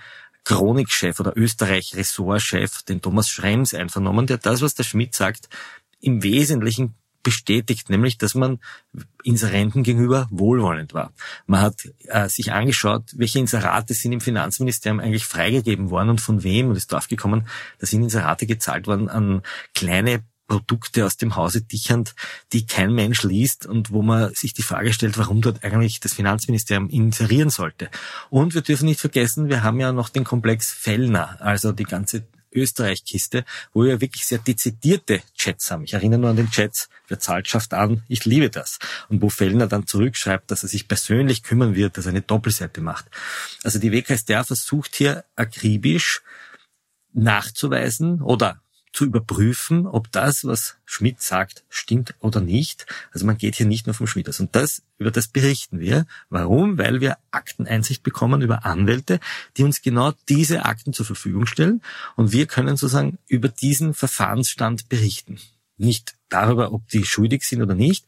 Chronikchef 0.49 1.19
oder 1.19 1.37
Österreich-Ressortchef, 1.37 2.81
den 2.81 3.01
Thomas 3.01 3.29
Schrems, 3.29 3.75
einvernommen, 3.75 4.25
der 4.25 4.39
das, 4.39 4.63
was 4.63 4.73
der 4.73 4.83
Schmidt 4.83 5.13
sagt, 5.13 5.47
im 6.01 6.23
Wesentlichen 6.23 6.95
bestätigt, 7.21 7.91
nämlich, 7.91 8.17
dass 8.17 8.33
man 8.33 8.57
Inserenten 9.23 9.83
gegenüber 9.83 10.27
wohlwollend 10.31 10.95
war. 10.95 11.13
Man 11.45 11.61
hat 11.61 11.87
äh, 12.05 12.27
sich 12.29 12.51
angeschaut, 12.51 13.03
welche 13.15 13.37
Inserate 13.37 13.93
sind 13.93 14.11
im 14.11 14.21
Finanzministerium 14.21 14.99
eigentlich 14.99 15.25
freigegeben 15.25 15.91
worden 15.91 16.09
und 16.09 16.21
von 16.21 16.41
wem 16.41 16.69
und 16.69 16.77
ist 16.77 16.91
draufgekommen, 16.91 17.47
da 17.77 17.85
sind 17.85 18.01
Inserate 18.01 18.47
gezahlt 18.47 18.87
worden 18.87 19.07
an 19.07 19.43
kleine 19.75 20.23
Produkte 20.49 21.05
aus 21.05 21.15
dem 21.15 21.37
Hause 21.37 21.61
Dichand, 21.61 22.15
die 22.51 22.65
kein 22.65 22.93
Mensch 22.93 23.23
liest 23.23 23.65
und 23.65 23.91
wo 23.91 24.01
man 24.01 24.33
sich 24.33 24.53
die 24.53 24.63
Frage 24.63 24.91
stellt, 24.91 25.17
warum 25.17 25.41
dort 25.41 25.63
eigentlich 25.63 26.01
das 26.01 26.15
Finanzministerium 26.15 26.89
inserieren 26.89 27.49
sollte. 27.49 27.89
Und 28.29 28.55
wir 28.55 28.61
dürfen 28.61 28.85
nicht 28.87 28.99
vergessen, 28.99 29.47
wir 29.47 29.63
haben 29.63 29.79
ja 29.79 29.93
noch 29.93 30.09
den 30.09 30.25
Komplex 30.25 30.73
Fellner, 30.73 31.37
also 31.39 31.71
die 31.71 31.85
ganze 31.85 32.23
Österreich-Kiste, 32.51 33.45
wo 33.73 33.83
wir 33.83 34.01
wirklich 34.01 34.25
sehr 34.25 34.39
dezidierte 34.39 35.21
Chats 35.37 35.69
haben. 35.69 35.83
Ich 35.83 35.93
erinnere 35.93 36.19
nur 36.19 36.29
an 36.31 36.35
den 36.35 36.49
Chats, 36.49 36.89
wer 37.07 37.19
zahlt, 37.19 37.47
schafft 37.47 37.73
an, 37.73 38.03
ich 38.07 38.25
liebe 38.25 38.49
das. 38.49 38.79
Und 39.07 39.21
wo 39.21 39.29
Fellner 39.29 39.67
dann 39.67 39.85
zurückschreibt, 39.85 40.49
dass 40.49 40.63
er 40.63 40.69
sich 40.69 40.87
persönlich 40.87 41.43
kümmern 41.43 41.75
wird, 41.75 41.97
dass 41.97 42.05
er 42.05 42.09
eine 42.09 42.21
Doppelseite 42.21 42.81
macht. 42.81 43.05
Also 43.63 43.79
die 43.79 43.91
WKStR 43.91 44.43
versucht 44.43 44.95
hier 44.95 45.25
akribisch 45.35 46.21
nachzuweisen 47.13 48.21
oder 48.21 48.61
zu 48.91 49.05
überprüfen, 49.05 49.85
ob 49.85 50.11
das, 50.11 50.45
was 50.45 50.77
Schmidt 50.85 51.21
sagt, 51.21 51.63
stimmt 51.69 52.15
oder 52.19 52.41
nicht. 52.41 52.85
Also 53.11 53.25
man 53.25 53.37
geht 53.37 53.55
hier 53.55 53.65
nicht 53.65 53.85
nur 53.85 53.93
vom 53.93 54.07
Schmidt 54.07 54.27
aus. 54.27 54.39
Und 54.39 54.55
das, 54.55 54.81
über 54.97 55.11
das 55.11 55.27
berichten 55.27 55.79
wir. 55.79 56.05
Warum? 56.29 56.77
Weil 56.77 56.99
wir 56.99 57.17
Akteneinsicht 57.31 58.03
bekommen 58.03 58.41
über 58.41 58.65
Anwälte, 58.65 59.19
die 59.57 59.63
uns 59.63 59.81
genau 59.81 60.13
diese 60.27 60.65
Akten 60.65 60.93
zur 60.93 61.05
Verfügung 61.05 61.45
stellen. 61.45 61.81
Und 62.15 62.31
wir 62.31 62.47
können 62.47 62.77
sozusagen 62.77 63.19
über 63.27 63.47
diesen 63.47 63.93
Verfahrensstand 63.93 64.89
berichten. 64.89 65.39
Nicht 65.77 66.15
darüber, 66.29 66.73
ob 66.73 66.87
die 66.89 67.05
schuldig 67.05 67.43
sind 67.43 67.61
oder 67.61 67.75
nicht, 67.75 68.05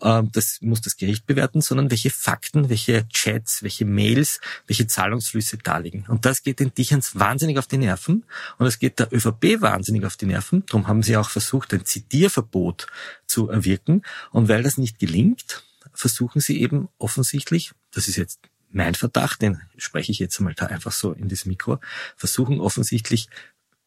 das 0.00 0.58
muss 0.60 0.80
das 0.80 0.96
Gericht 0.96 1.26
bewerten, 1.26 1.60
sondern 1.60 1.90
welche 1.90 2.10
Fakten, 2.10 2.68
welche 2.68 3.08
Chats, 3.08 3.62
welche 3.62 3.84
Mails, 3.84 4.40
welche 4.66 4.86
Zahlungsflüsse 4.86 5.58
da 5.58 5.78
liegen. 5.78 6.04
Und 6.08 6.24
das 6.24 6.42
geht 6.42 6.60
den 6.60 6.74
Dicherns 6.74 7.18
wahnsinnig 7.18 7.58
auf 7.58 7.66
die 7.66 7.78
Nerven 7.78 8.24
und 8.58 8.66
es 8.66 8.78
geht 8.78 8.98
der 8.98 9.12
ÖVP 9.12 9.60
wahnsinnig 9.60 10.04
auf 10.04 10.16
die 10.16 10.26
Nerven. 10.26 10.64
Darum 10.66 10.86
haben 10.86 11.02
sie 11.02 11.16
auch 11.16 11.30
versucht, 11.30 11.72
ein 11.74 11.84
Zitierverbot 11.84 12.86
zu 13.26 13.48
erwirken. 13.48 14.02
Und 14.30 14.48
weil 14.48 14.62
das 14.62 14.78
nicht 14.78 14.98
gelingt, 14.98 15.64
versuchen 15.92 16.40
sie 16.40 16.60
eben 16.60 16.88
offensichtlich, 16.98 17.72
das 17.90 18.08
ist 18.08 18.16
jetzt 18.16 18.40
mein 18.70 18.94
Verdacht, 18.94 19.42
den 19.42 19.60
spreche 19.76 20.12
ich 20.12 20.18
jetzt 20.18 20.38
einmal 20.38 20.54
da 20.54 20.66
einfach 20.66 20.92
so 20.92 21.12
in 21.12 21.28
das 21.28 21.46
Mikro, 21.46 21.80
versuchen 22.16 22.60
offensichtlich, 22.60 23.28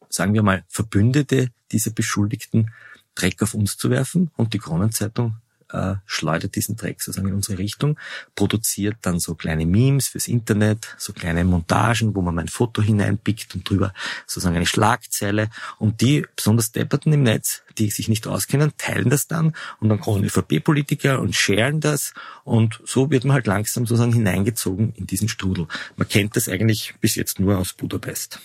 sagen 0.08 0.34
wir 0.34 0.42
mal, 0.42 0.64
Verbündete 0.68 1.50
dieser 1.70 1.90
Beschuldigten 1.90 2.70
Dreck 3.14 3.42
auf 3.42 3.54
uns 3.54 3.76
zu 3.76 3.90
werfen 3.90 4.30
und 4.36 4.54
die 4.54 4.58
Kronenzeitung 4.58 5.36
äh, 5.72 5.94
schleudert 6.06 6.54
diesen 6.54 6.76
Dreck 6.76 7.00
sozusagen 7.00 7.28
in 7.28 7.34
unsere 7.34 7.58
Richtung, 7.58 7.98
produziert 8.34 8.96
dann 9.02 9.18
so 9.18 9.34
kleine 9.34 9.66
Memes 9.66 10.08
fürs 10.08 10.28
Internet, 10.28 10.94
so 10.98 11.12
kleine 11.12 11.44
Montagen, 11.44 12.14
wo 12.14 12.22
man 12.22 12.34
mein 12.34 12.48
Foto 12.48 12.82
hineinpickt 12.82 13.54
und 13.54 13.68
drüber 13.68 13.92
sozusagen 14.26 14.56
eine 14.56 14.66
Schlagzeile. 14.66 15.48
Und 15.78 16.00
die 16.00 16.26
besonders 16.36 16.72
Depperten 16.72 17.12
im 17.12 17.22
Netz, 17.22 17.62
die 17.78 17.90
sich 17.90 18.08
nicht 18.08 18.26
auskennen, 18.26 18.72
teilen 18.78 19.10
das 19.10 19.26
dann 19.26 19.54
und 19.80 19.88
dann 19.88 20.00
kommen 20.00 20.24
ÖVP-Politiker 20.24 21.20
und 21.20 21.34
scheren 21.34 21.80
das 21.80 22.12
und 22.44 22.80
so 22.84 23.10
wird 23.10 23.24
man 23.24 23.34
halt 23.34 23.46
langsam 23.46 23.86
sozusagen 23.86 24.12
hineingezogen 24.12 24.92
in 24.94 25.06
diesen 25.06 25.28
Strudel. 25.28 25.66
Man 25.96 26.08
kennt 26.08 26.36
das 26.36 26.48
eigentlich 26.48 26.94
bis 27.00 27.14
jetzt 27.14 27.40
nur 27.40 27.58
aus 27.58 27.72
Budapest. 27.72 28.40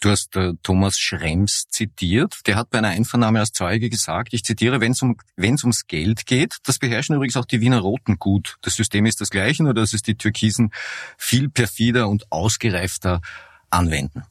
Du 0.00 0.08
hast 0.08 0.34
äh, 0.36 0.54
Thomas 0.62 0.96
Schrems 0.98 1.64
zitiert. 1.68 2.40
Der 2.46 2.56
hat 2.56 2.70
bei 2.70 2.78
einer 2.78 2.88
Einvernahme 2.88 3.40
als 3.40 3.52
Zeuge 3.52 3.90
gesagt, 3.90 4.32
ich 4.32 4.42
zitiere, 4.42 4.80
wenn 4.80 4.92
es 4.92 5.02
um, 5.02 5.16
wenn's 5.36 5.62
ums 5.62 5.86
Geld 5.86 6.24
geht, 6.24 6.56
das 6.64 6.78
beherrschen 6.78 7.14
übrigens 7.16 7.36
auch 7.36 7.44
die 7.44 7.60
Wiener 7.60 7.80
Roten 7.80 8.18
gut. 8.18 8.56
Das 8.62 8.74
System 8.74 9.04
ist 9.04 9.20
das 9.20 9.28
gleiche, 9.28 9.62
nur 9.62 9.74
dass 9.74 9.92
es 9.92 10.02
die 10.02 10.14
Türkisen 10.16 10.72
viel 11.18 11.50
perfider 11.50 12.08
und 12.08 12.32
ausgereifter 12.32 13.20
anwenden. 13.68 14.24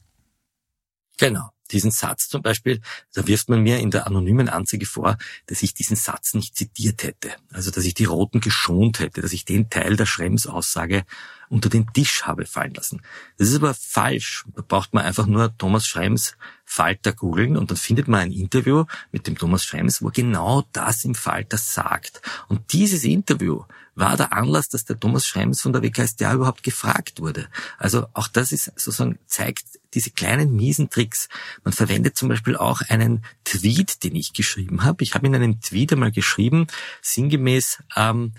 Genau. 1.18 1.50
Diesen 1.70 1.90
Satz 1.90 2.28
zum 2.28 2.42
Beispiel, 2.42 2.80
da 3.14 3.26
wirft 3.26 3.48
man 3.48 3.62
mir 3.62 3.78
in 3.78 3.90
der 3.90 4.06
anonymen 4.06 4.48
Anzeige 4.48 4.86
vor, 4.86 5.16
dass 5.46 5.62
ich 5.62 5.74
diesen 5.74 5.96
Satz 5.96 6.34
nicht 6.34 6.56
zitiert 6.56 7.02
hätte. 7.02 7.30
Also, 7.52 7.70
dass 7.70 7.84
ich 7.84 7.94
die 7.94 8.04
Roten 8.04 8.40
geschont 8.40 9.00
hätte, 9.00 9.20
dass 9.20 9.32
ich 9.32 9.44
den 9.44 9.70
Teil 9.70 9.96
der 9.96 10.06
Schrems 10.06 10.46
Aussage 10.46 11.04
unter 11.48 11.68
den 11.68 11.92
Tisch 11.92 12.22
habe 12.22 12.46
fallen 12.46 12.74
lassen. 12.74 13.02
Das 13.36 13.48
ist 13.48 13.56
aber 13.56 13.74
falsch. 13.74 14.44
Da 14.54 14.62
braucht 14.62 14.94
man 14.94 15.04
einfach 15.04 15.26
nur 15.26 15.56
Thomas 15.58 15.86
Schrems 15.86 16.36
Falter 16.64 17.12
googeln 17.12 17.56
und 17.56 17.70
dann 17.70 17.76
findet 17.76 18.06
man 18.06 18.20
ein 18.20 18.32
Interview 18.32 18.84
mit 19.10 19.26
dem 19.26 19.36
Thomas 19.36 19.64
Schrems, 19.64 20.02
wo 20.02 20.10
genau 20.10 20.64
das 20.72 21.04
im 21.04 21.16
Falter 21.16 21.58
sagt. 21.58 22.22
Und 22.48 22.72
dieses 22.72 23.02
Interview 23.02 23.64
war 24.00 24.16
der 24.16 24.32
Anlass, 24.32 24.68
dass 24.68 24.84
der 24.84 24.98
Thomas 24.98 25.26
Schrems 25.26 25.60
von 25.60 25.72
der 25.72 25.82
WKStA 25.82 26.34
überhaupt 26.34 26.62
gefragt 26.62 27.20
wurde. 27.20 27.48
Also 27.78 28.06
auch 28.14 28.28
das 28.28 28.52
ist 28.52 28.64
sozusagen 28.76 29.18
zeigt 29.26 29.64
diese 29.94 30.10
kleinen 30.10 30.54
miesen 30.54 30.90
Tricks. 30.90 31.28
Man 31.64 31.72
verwendet 31.72 32.16
zum 32.16 32.28
Beispiel 32.28 32.56
auch 32.56 32.80
einen 32.88 33.24
Tweet, 33.44 34.02
den 34.02 34.16
ich 34.16 34.32
geschrieben 34.32 34.82
habe. 34.82 35.02
Ich 35.02 35.14
habe 35.14 35.26
in 35.26 35.34
einem 35.34 35.60
Tweet 35.60 35.92
einmal 35.92 36.12
geschrieben, 36.12 36.66
sinngemäß, 37.02 37.78
ähm, 37.96 38.32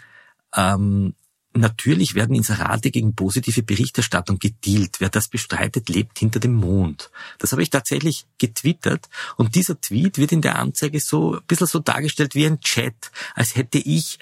ähm, 0.56 1.14
Natürlich 1.54 2.16
werden 2.16 2.34
Inserate 2.34 2.92
gegen 2.92 3.14
positive 3.14 3.62
Berichterstattung 3.62 4.40
gedealt. 4.40 5.02
Wer 5.02 5.10
das 5.10 5.28
bestreitet, 5.28 5.90
lebt 5.90 6.18
hinter 6.18 6.40
dem 6.40 6.54
Mond. 6.54 7.12
Das 7.40 7.52
habe 7.52 7.62
ich 7.62 7.70
tatsächlich 7.70 8.26
getwittert 8.38 9.10
und 9.36 9.56
dieser 9.56 9.80
Tweet 9.80 10.18
wird 10.18 10.32
in 10.32 10.42
der 10.42 10.58
Anzeige 10.58 11.02
so 11.02 11.36
ein 11.36 11.42
bisschen 11.48 11.68
so 11.68 11.80
dargestellt 11.80 12.36
wie 12.36 12.46
ein 12.46 12.62
Chat, 12.62 13.12
als 13.36 13.58
hätte 13.58 13.80
ich 13.80 14.18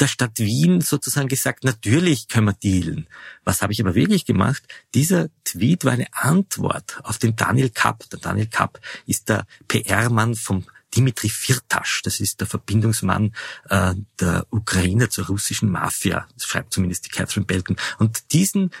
der 0.00 0.06
Stadt 0.06 0.38
Wien 0.38 0.80
sozusagen 0.80 1.28
gesagt, 1.28 1.64
natürlich 1.64 2.28
können 2.28 2.46
wir 2.46 2.54
dealen. 2.54 3.06
Was 3.44 3.62
habe 3.62 3.72
ich 3.72 3.80
aber 3.80 3.94
wirklich 3.94 4.24
gemacht? 4.24 4.62
Dieser 4.94 5.28
Tweet 5.44 5.84
war 5.84 5.92
eine 5.92 6.06
Antwort 6.12 7.00
auf 7.04 7.18
den 7.18 7.36
Daniel 7.36 7.70
Kapp. 7.70 8.08
Der 8.10 8.18
Daniel 8.18 8.46
Kapp 8.46 8.80
ist 9.06 9.28
der 9.28 9.46
PR-Mann 9.68 10.34
vom 10.34 10.64
Dimitri 10.96 11.28
Firtasch, 11.28 12.02
das 12.02 12.18
ist 12.18 12.40
der 12.40 12.48
Verbindungsmann 12.48 13.32
äh, 13.68 13.94
der 14.18 14.44
Ukraine 14.50 15.08
zur 15.08 15.26
russischen 15.26 15.70
Mafia, 15.70 16.26
das 16.34 16.46
schreibt 16.46 16.72
zumindest 16.72 17.06
die 17.06 17.10
Catherine 17.10 17.46
Belton. 17.46 17.76
Und 17.98 18.32
diesen 18.32 18.72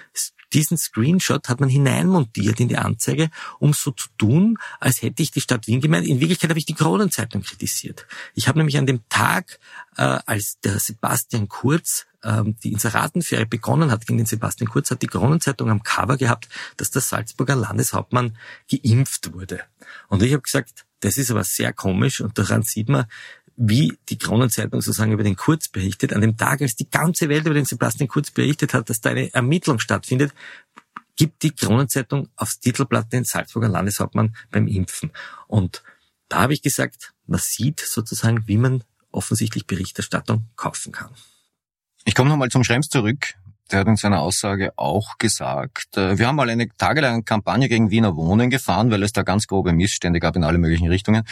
diesen 0.52 0.76
Screenshot 0.76 1.48
hat 1.48 1.60
man 1.60 1.68
hineinmontiert 1.68 2.60
in 2.60 2.68
die 2.68 2.76
Anzeige, 2.76 3.30
um 3.58 3.72
so 3.72 3.90
zu 3.90 4.08
tun, 4.18 4.58
als 4.80 5.02
hätte 5.02 5.22
ich 5.22 5.30
die 5.30 5.40
Stadt 5.40 5.66
Wien 5.66 5.80
gemeint. 5.80 6.06
In 6.06 6.20
Wirklichkeit 6.20 6.50
habe 6.50 6.58
ich 6.58 6.66
die 6.66 6.74
Kronenzeitung 6.74 7.42
kritisiert. 7.42 8.06
Ich 8.34 8.48
habe 8.48 8.58
nämlich 8.58 8.78
an 8.78 8.86
dem 8.86 9.08
Tag, 9.08 9.58
äh, 9.96 10.18
als 10.26 10.58
der 10.60 10.78
Sebastian 10.78 11.48
Kurz 11.48 12.06
ähm, 12.22 12.56
die 12.62 12.72
Inseratenferie 12.72 13.46
begonnen 13.46 13.90
hat 13.90 14.06
gegen 14.06 14.18
den 14.18 14.26
Sebastian 14.26 14.68
Kurz, 14.68 14.90
hat 14.90 15.02
die 15.02 15.06
Kronenzeitung 15.06 15.70
am 15.70 15.82
Cover 15.82 16.16
gehabt, 16.16 16.48
dass 16.76 16.90
der 16.90 17.02
Salzburger 17.02 17.56
Landeshauptmann 17.56 18.36
geimpft 18.70 19.32
wurde. 19.32 19.62
Und 20.08 20.22
ich 20.22 20.32
habe 20.32 20.42
gesagt, 20.42 20.84
das 21.00 21.16
ist 21.16 21.30
aber 21.30 21.44
sehr 21.44 21.72
komisch 21.72 22.20
und 22.20 22.38
daran 22.38 22.62
sieht 22.62 22.90
man, 22.90 23.06
wie 23.62 23.98
die 24.08 24.16
Kronenzeitung 24.16 24.80
sozusagen 24.80 25.12
über 25.12 25.22
den 25.22 25.36
Kurz 25.36 25.68
berichtet, 25.68 26.14
an 26.14 26.22
dem 26.22 26.38
Tag, 26.38 26.62
als 26.62 26.76
die 26.76 26.88
ganze 26.88 27.28
Welt 27.28 27.44
über 27.44 27.54
den 27.54 27.66
Sebastian 27.66 28.08
Kurz 28.08 28.30
berichtet 28.30 28.72
hat, 28.72 28.88
dass 28.88 29.02
da 29.02 29.10
eine 29.10 29.34
Ermittlung 29.34 29.78
stattfindet, 29.78 30.32
gibt 31.14 31.42
die 31.42 31.50
Kronenzeitung 31.50 32.30
aufs 32.36 32.60
Titelblatt 32.60 33.12
den 33.12 33.24
Salzburger 33.24 33.68
Landeshauptmann 33.68 34.34
beim 34.50 34.66
Impfen. 34.66 35.10
Und 35.46 35.82
da 36.30 36.40
habe 36.40 36.54
ich 36.54 36.62
gesagt, 36.62 37.12
man 37.26 37.38
sieht 37.38 37.80
sozusagen, 37.80 38.48
wie 38.48 38.56
man 38.56 38.82
offensichtlich 39.12 39.66
Berichterstattung 39.66 40.46
kaufen 40.56 40.92
kann. 40.92 41.10
Ich 42.06 42.14
komme 42.14 42.30
nochmal 42.30 42.48
zum 42.48 42.64
Schrems 42.64 42.88
zurück. 42.88 43.34
Der 43.70 43.80
hat 43.80 43.88
in 43.88 43.96
seiner 43.96 44.20
Aussage 44.20 44.72
auch 44.76 45.18
gesagt, 45.18 45.98
äh, 45.98 46.18
wir 46.18 46.26
haben 46.26 46.36
mal 46.36 46.48
eine 46.48 46.68
tagelange 46.78 47.24
Kampagne 47.24 47.68
gegen 47.68 47.90
Wiener 47.90 48.16
Wohnen 48.16 48.48
gefahren, 48.48 48.90
weil 48.90 49.02
es 49.02 49.12
da 49.12 49.22
ganz 49.22 49.46
grobe 49.46 49.74
Missstände 49.74 50.18
gab 50.18 50.34
in 50.34 50.44
alle 50.44 50.56
möglichen 50.56 50.88
Richtungen. 50.88 51.24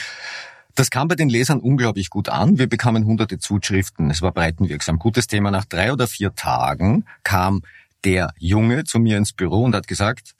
Das 0.78 0.90
kam 0.92 1.08
bei 1.08 1.16
den 1.16 1.28
Lesern 1.28 1.58
unglaublich 1.58 2.08
gut 2.08 2.28
an. 2.28 2.56
Wir 2.56 2.68
bekamen 2.68 3.04
hunderte 3.04 3.40
Zuschriften. 3.40 4.10
Es 4.10 4.22
war 4.22 4.30
breitenwirksam. 4.30 5.00
Gutes 5.00 5.26
Thema. 5.26 5.50
Nach 5.50 5.64
drei 5.64 5.92
oder 5.92 6.06
vier 6.06 6.36
Tagen 6.36 7.04
kam 7.24 7.62
der 8.04 8.32
Junge 8.38 8.84
zu 8.84 9.00
mir 9.00 9.18
ins 9.18 9.32
Büro 9.32 9.64
und 9.64 9.74
hat 9.74 9.88
gesagt, 9.88 10.36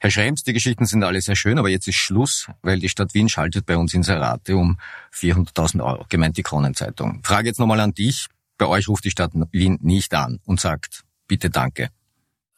Herr 0.00 0.10
Schrems, 0.10 0.42
die 0.42 0.52
Geschichten 0.52 0.84
sind 0.84 1.04
alle 1.04 1.20
sehr 1.20 1.36
schön, 1.36 1.60
aber 1.60 1.68
jetzt 1.68 1.86
ist 1.86 1.94
Schluss, 1.94 2.48
weil 2.60 2.80
die 2.80 2.88
Stadt 2.88 3.14
Wien 3.14 3.28
schaltet 3.28 3.66
bei 3.66 3.76
uns 3.76 3.94
Inserate 3.94 4.56
um 4.56 4.80
400.000 5.14 5.80
Euro, 5.84 6.04
gemeint 6.08 6.36
die 6.36 6.42
Kronenzeitung. 6.42 7.20
Frage 7.22 7.46
jetzt 7.46 7.60
nochmal 7.60 7.78
an 7.78 7.94
dich. 7.94 8.26
Bei 8.56 8.66
euch 8.66 8.88
ruft 8.88 9.04
die 9.04 9.12
Stadt 9.12 9.30
Wien 9.52 9.78
nicht 9.80 10.12
an 10.12 10.40
und 10.44 10.58
sagt, 10.58 11.04
bitte 11.28 11.50
danke. 11.50 11.90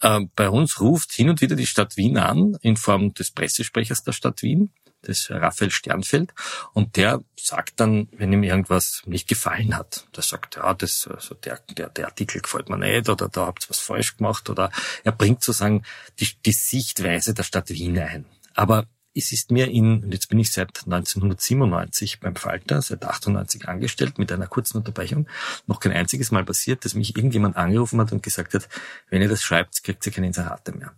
Ähm, 0.02 0.30
bei 0.34 0.48
uns 0.48 0.80
ruft 0.80 1.12
hin 1.12 1.28
und 1.28 1.42
wieder 1.42 1.56
die 1.56 1.66
Stadt 1.66 1.98
Wien 1.98 2.16
an, 2.16 2.56
in 2.62 2.76
Form 2.78 3.12
des 3.12 3.30
Pressesprechers 3.30 4.04
der 4.04 4.12
Stadt 4.12 4.42
Wien, 4.42 4.70
des 5.06 5.30
Raphael 5.30 5.70
Sternfeld, 5.70 6.32
und 6.72 6.96
der 6.96 7.22
sagt 7.36 7.80
dann, 7.80 8.08
wenn 8.12 8.32
ihm 8.32 8.42
irgendwas 8.42 9.02
nicht 9.06 9.28
gefallen 9.28 9.76
hat, 9.76 10.06
der 10.16 10.22
sagt, 10.22 10.56
ja, 10.56 10.74
das, 10.74 11.08
also 11.08 11.34
der, 11.34 11.60
der, 11.76 11.88
der 11.88 12.06
Artikel 12.06 12.40
gefällt 12.40 12.68
mir 12.68 12.78
nicht, 12.78 13.08
oder 13.08 13.28
da 13.28 13.46
habt 13.46 13.64
ihr 13.64 13.70
was 13.70 13.80
falsch 13.80 14.16
gemacht, 14.16 14.50
oder 14.50 14.70
er 15.04 15.12
bringt 15.12 15.42
sozusagen 15.42 15.82
die, 16.18 16.28
die 16.44 16.52
Sichtweise 16.52 17.34
der 17.34 17.42
Stadt 17.42 17.70
Wien 17.70 17.98
ein. 17.98 18.24
Aber 18.54 18.86
es 19.14 19.32
ist 19.32 19.50
mir 19.50 19.68
in, 19.68 20.04
und 20.04 20.12
jetzt 20.12 20.28
bin 20.28 20.38
ich 20.38 20.52
seit 20.52 20.84
1997 20.84 22.20
beim 22.20 22.36
Falter, 22.36 22.80
seit 22.80 23.04
98 23.04 23.68
angestellt, 23.68 24.18
mit 24.18 24.30
einer 24.30 24.46
kurzen 24.46 24.78
Unterbrechung, 24.78 25.26
noch 25.66 25.80
kein 25.80 25.92
einziges 25.92 26.30
Mal 26.30 26.44
passiert, 26.44 26.84
dass 26.84 26.94
mich 26.94 27.16
irgendjemand 27.16 27.56
angerufen 27.56 28.00
hat 28.00 28.12
und 28.12 28.22
gesagt 28.22 28.54
hat, 28.54 28.68
wenn 29.08 29.22
ihr 29.22 29.28
das 29.28 29.42
schreibt, 29.42 29.82
kriegt 29.82 30.06
ihr 30.06 30.12
keine 30.12 30.28
Inserate 30.28 30.72
mehr 30.72 30.94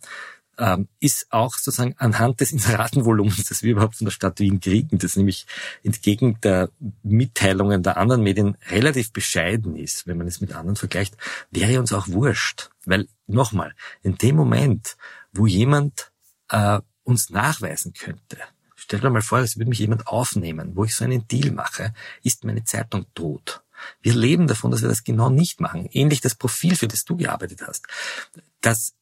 ähm, 0.59 0.89
ist 1.01 1.27
auch 1.31 1.55
sozusagen 1.55 1.95
anhand 1.99 2.41
des 2.41 2.53
Inseratenvolumens, 2.53 3.45
das 3.45 3.63
wir 3.63 3.73
überhaupt 3.73 3.97
von 3.97 4.05
der 4.05 4.13
Stadt 4.13 4.39
Wien 4.41 4.61
kriegen, 4.61 4.99
das 4.99 5.17
nämlich 5.17 5.47
entgegen 5.83 6.39
der 6.43 6.71
Mitteilungen 7.03 7.83
der 7.83 7.97
anderen 7.97 8.23
Medien 8.23 8.57
relativ 8.71 9.13
bescheiden 9.13 9.77
ist, 9.77 10.07
wenn 10.07 10.19
man 10.19 10.27
es 10.27 10.41
mit 10.41 10.55
anderen 10.55 10.77
vergleicht, 10.77 11.17
wäre 11.51 11.81
uns 11.81 11.93
auch 11.93 12.09
wurscht. 12.09 12.71
Weil 12.85 13.09
nochmal, 13.27 13.75
in 14.03 14.17
dem 14.19 14.37
Moment, 14.37 14.97
wo 15.33 15.47
jemand 15.47 16.13
äh, 16.51 16.81
uns 17.05 17.31
nachweisen 17.31 17.95
könnte, 17.95 18.39
stell 18.77 19.01
dir 19.01 19.11
mal 19.11 19.23
vor, 19.23 19.39
es 19.39 19.57
würde 19.57 19.71
mich 19.71 19.79
jemand 19.79 20.07
aufnehmen, 20.07 20.77
wo 20.77 20.85
ich 20.85 20.95
so 20.95 21.05
einen 21.05 21.27
Deal 21.29 21.53
mache, 21.53 21.95
ist 22.23 22.45
meine 22.45 22.65
Zeitung 22.65 23.07
tot. 23.15 23.63
Wir 24.01 24.15
leben 24.15 24.47
davon, 24.47 24.71
dass 24.71 24.83
wir 24.83 24.89
das 24.89 25.03
genau 25.03 25.31
nicht 25.31 25.61
machen. 25.61 25.89
Ähnlich 25.91 26.21
das 26.21 26.35
Profil, 26.35 26.77
für 26.77 26.89
das 26.89 27.05
du 27.05 27.17
gearbeitet 27.17 27.63
hast. 27.67 27.87
Das 28.61 28.95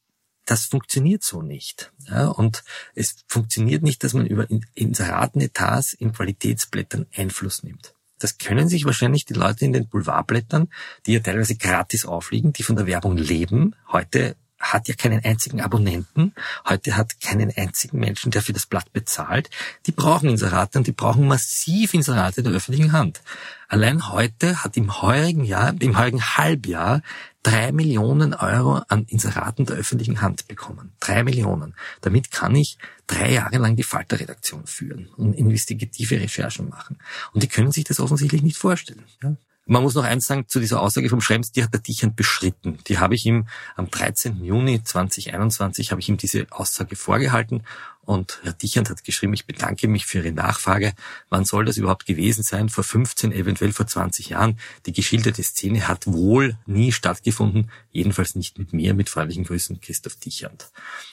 das 0.44 0.64
funktioniert 0.64 1.22
so 1.22 1.42
nicht. 1.42 1.92
Ja, 2.08 2.28
und 2.28 2.64
es 2.94 3.16
funktioniert 3.26 3.82
nicht, 3.82 4.02
dass 4.02 4.14
man 4.14 4.26
über 4.26 4.46
Inseratenetats 4.74 5.92
in 5.92 6.12
Qualitätsblättern 6.12 7.06
Einfluss 7.14 7.62
nimmt. 7.62 7.94
Das 8.18 8.36
können 8.36 8.68
sich 8.68 8.84
wahrscheinlich 8.84 9.24
die 9.24 9.34
Leute 9.34 9.64
in 9.64 9.72
den 9.72 9.88
Boulevardblättern, 9.88 10.68
die 11.06 11.14
ja 11.14 11.20
teilweise 11.20 11.56
gratis 11.56 12.04
aufliegen, 12.04 12.52
die 12.52 12.62
von 12.62 12.76
der 12.76 12.86
Werbung 12.86 13.16
leben, 13.16 13.74
heute 13.90 14.36
hat 14.60 14.88
ja 14.88 14.94
keinen 14.94 15.24
einzigen 15.24 15.62
Abonnenten, 15.62 16.34
heute 16.68 16.96
hat 16.96 17.20
keinen 17.20 17.50
einzigen 17.56 17.98
Menschen, 17.98 18.30
der 18.30 18.42
für 18.42 18.52
das 18.52 18.66
Blatt 18.66 18.92
bezahlt. 18.92 19.48
Die 19.86 19.92
brauchen 19.92 20.28
Inserate 20.28 20.78
und 20.78 20.86
die 20.86 20.92
brauchen 20.92 21.26
massiv 21.26 21.94
Inserate 21.94 22.42
der 22.42 22.52
öffentlichen 22.52 22.92
Hand. 22.92 23.22
Allein 23.68 24.10
heute 24.10 24.62
hat 24.62 24.76
im 24.76 25.00
heurigen 25.00 25.44
Jahr, 25.44 25.74
im 25.80 25.98
heurigen 25.98 26.22
Halbjahr 26.22 27.02
drei 27.42 27.72
Millionen 27.72 28.34
Euro 28.34 28.82
an 28.88 29.04
Inseraten 29.04 29.64
der 29.64 29.76
öffentlichen 29.76 30.20
Hand 30.20 30.46
bekommen. 30.46 30.92
Drei 31.00 31.22
Millionen. 31.22 31.74
Damit 32.02 32.30
kann 32.30 32.54
ich 32.54 32.76
drei 33.06 33.32
Jahre 33.32 33.56
lang 33.56 33.76
die 33.76 33.82
Falterredaktion 33.82 34.66
führen 34.66 35.08
und 35.16 35.32
investigative 35.34 36.20
Recherchen 36.20 36.68
machen. 36.68 36.98
Und 37.32 37.42
die 37.42 37.48
können 37.48 37.72
sich 37.72 37.84
das 37.84 38.00
offensichtlich 38.00 38.42
nicht 38.42 38.58
vorstellen. 38.58 39.04
Ja? 39.22 39.36
Man 39.66 39.82
muss 39.82 39.94
noch 39.94 40.04
eins 40.04 40.26
sagen 40.26 40.48
zu 40.48 40.58
dieser 40.58 40.80
Aussage 40.80 41.08
vom 41.08 41.20
Schrems, 41.20 41.52
die 41.52 41.62
hat 41.62 41.72
der 41.72 41.80
Dichand 41.80 42.16
beschritten. 42.16 42.78
Die 42.88 42.98
habe 42.98 43.14
ich 43.14 43.24
ihm 43.24 43.46
am 43.76 43.90
13. 43.90 44.42
Juni 44.42 44.82
2021 44.82 45.90
habe 45.90 46.00
ich 46.00 46.08
ihm 46.08 46.16
diese 46.16 46.46
Aussage 46.50 46.96
vorgehalten 46.96 47.62
und 48.10 48.40
Herr 48.42 48.54
Dichand 48.54 48.90
hat 48.90 49.04
geschrieben, 49.04 49.34
ich 49.34 49.46
bedanke 49.46 49.86
mich 49.86 50.06
für 50.06 50.18
Ihre 50.18 50.32
Nachfrage. 50.32 50.94
Wann 51.28 51.44
soll 51.44 51.64
das 51.64 51.76
überhaupt 51.76 52.06
gewesen 52.06 52.42
sein? 52.42 52.68
Vor 52.68 52.82
15, 52.82 53.30
eventuell 53.30 53.72
vor 53.72 53.86
20 53.86 54.30
Jahren. 54.30 54.58
Die 54.86 54.92
geschilderte 54.92 55.44
Szene 55.44 55.86
hat 55.86 56.08
wohl 56.08 56.56
nie 56.66 56.90
stattgefunden. 56.90 57.70
Jedenfalls 57.92 58.34
nicht 58.34 58.58
mit 58.58 58.72
mir. 58.72 58.94
Mit 58.94 59.08
freundlichen 59.08 59.44
Grüßen, 59.44 59.80
Christoph 59.80 60.16
Dichand. 60.16 60.72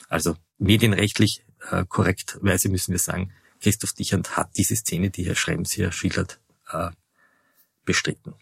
Also 0.09 0.37
medienrechtlich 0.57 1.43
äh, 1.69 1.85
korrektweise 1.87 2.69
müssen 2.69 2.93
wir 2.93 2.99
sagen, 2.99 3.31
Christoph 3.61 3.93
Dichand 3.93 4.35
hat 4.35 4.49
diese 4.57 4.75
Szene, 4.75 5.11
die 5.11 5.25
Herr 5.25 5.35
Schrems 5.35 5.71
hier 5.71 5.91
schildert, 5.91 6.39
äh, 6.71 6.89
bestritten. 7.87 8.35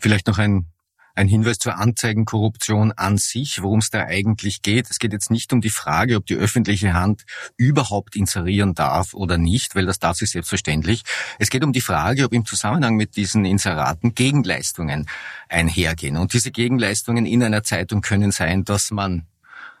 Vielleicht 0.00 0.26
noch 0.26 0.38
ein, 0.38 0.66
ein 1.14 1.28
Hinweis 1.28 1.58
zur 1.58 1.76
Anzeigenkorruption 1.76 2.90
an 2.90 3.18
sich, 3.18 3.62
worum 3.62 3.78
es 3.78 3.90
da 3.90 4.00
eigentlich 4.00 4.62
geht. 4.62 4.90
Es 4.90 4.98
geht 4.98 5.12
jetzt 5.12 5.30
nicht 5.30 5.52
um 5.52 5.60
die 5.60 5.70
Frage, 5.70 6.16
ob 6.16 6.26
die 6.26 6.34
öffentliche 6.34 6.94
Hand 6.94 7.24
überhaupt 7.56 8.16
inserieren 8.16 8.74
darf 8.74 9.14
oder 9.14 9.38
nicht, 9.38 9.76
weil 9.76 9.86
das 9.86 10.00
darf 10.00 10.16
sie 10.16 10.26
selbstverständlich. 10.26 11.04
Es 11.38 11.50
geht 11.50 11.62
um 11.62 11.72
die 11.72 11.80
Frage, 11.80 12.24
ob 12.24 12.32
im 12.32 12.44
Zusammenhang 12.44 12.96
mit 12.96 13.14
diesen 13.14 13.44
Inseraten 13.44 14.16
Gegenleistungen 14.16 15.08
einhergehen. 15.48 16.16
Und 16.16 16.32
diese 16.32 16.50
Gegenleistungen 16.50 17.26
in 17.26 17.44
einer 17.44 17.62
Zeitung 17.62 18.00
können 18.00 18.32
sein, 18.32 18.64
dass 18.64 18.90
man, 18.90 19.28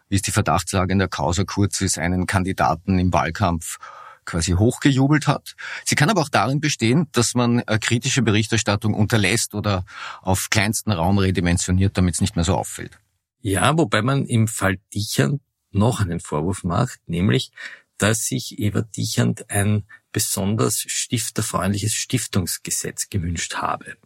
wie 0.08 0.16
es 0.16 0.22
die 0.22 0.30
Verdachtslage 0.30 0.92
in 0.92 1.00
der 1.00 1.08
Causa 1.08 1.42
Kurz 1.42 1.80
ist, 1.80 1.98
einen 1.98 2.26
Kandidaten 2.26 3.00
im 3.00 3.12
Wahlkampf 3.12 3.78
quasi 4.24 4.52
hochgejubelt 4.52 5.26
hat. 5.26 5.56
Sie 5.84 5.94
kann 5.94 6.10
aber 6.10 6.20
auch 6.20 6.28
darin 6.28 6.60
bestehen, 6.60 7.08
dass 7.12 7.34
man 7.34 7.60
äh, 7.60 7.78
kritische 7.78 8.22
Berichterstattung 8.22 8.94
unterlässt 8.94 9.54
oder 9.54 9.84
auf 10.20 10.50
kleinsten 10.50 10.92
Raum 10.92 11.18
redimensioniert, 11.18 11.96
damit 11.96 12.14
es 12.14 12.20
nicht 12.20 12.36
mehr 12.36 12.44
so 12.44 12.56
auffällt. 12.56 12.98
Ja, 13.40 13.76
wobei 13.76 14.02
man 14.02 14.26
im 14.26 14.46
Fall 14.46 14.78
Dichern 14.94 15.40
noch 15.72 16.00
einen 16.00 16.20
Vorwurf 16.20 16.64
macht, 16.64 17.00
nämlich, 17.06 17.50
dass 17.98 18.26
sich 18.26 18.58
Eva 18.58 18.82
Dichand 18.82 19.50
ein 19.50 19.84
besonders 20.12 20.80
stifterfreundliches 20.86 21.94
Stiftungsgesetz 21.94 23.08
gewünscht 23.08 23.56
habe. 23.56 23.96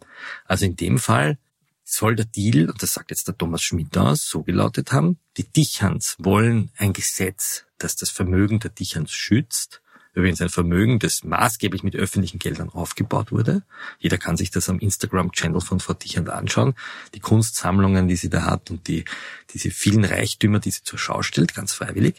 Also 0.45 0.65
in 0.65 0.75
dem 0.75 0.97
Fall 0.97 1.37
soll 1.83 2.15
der 2.15 2.25
Deal, 2.25 2.69
und 2.69 2.81
das 2.81 2.93
sagt 2.93 3.11
jetzt 3.11 3.27
der 3.27 3.37
Thomas 3.37 3.61
Schmidt 3.61 3.97
aus, 3.97 4.27
so 4.27 4.43
gelautet 4.43 4.91
haben, 4.91 5.19
die 5.37 5.47
Dichans 5.47 6.15
wollen 6.19 6.71
ein 6.77 6.93
Gesetz, 6.93 7.65
das 7.77 7.95
das 7.95 8.09
Vermögen 8.09 8.59
der 8.59 8.71
Dichans 8.71 9.11
schützt, 9.11 9.81
übrigens 10.17 10.41
ein 10.41 10.49
Vermögen, 10.49 10.97
das 10.99 11.23
maßgeblich 11.23 11.83
mit 11.83 11.95
öffentlichen 11.95 12.39
Geldern 12.39 12.69
aufgebaut 12.69 13.31
wurde. 13.31 13.63
Jeder 13.99 14.17
kann 14.17 14.35
sich 14.35 14.49
das 14.49 14.67
am 14.67 14.79
Instagram-Channel 14.79 15.61
von 15.61 15.79
Frau 15.79 15.93
Dichand 15.93 16.29
anschauen. 16.29 16.73
Die 17.13 17.19
Kunstsammlungen, 17.19 18.07
die 18.07 18.15
sie 18.15 18.29
da 18.29 18.43
hat 18.43 18.71
und 18.71 18.87
die, 18.87 19.05
diese 19.51 19.69
vielen 19.69 20.03
Reichtümer, 20.03 20.59
die 20.59 20.71
sie 20.71 20.83
zur 20.83 20.97
Schau 20.97 21.21
stellt, 21.21 21.53
ganz 21.53 21.73
freiwillig. 21.73 22.15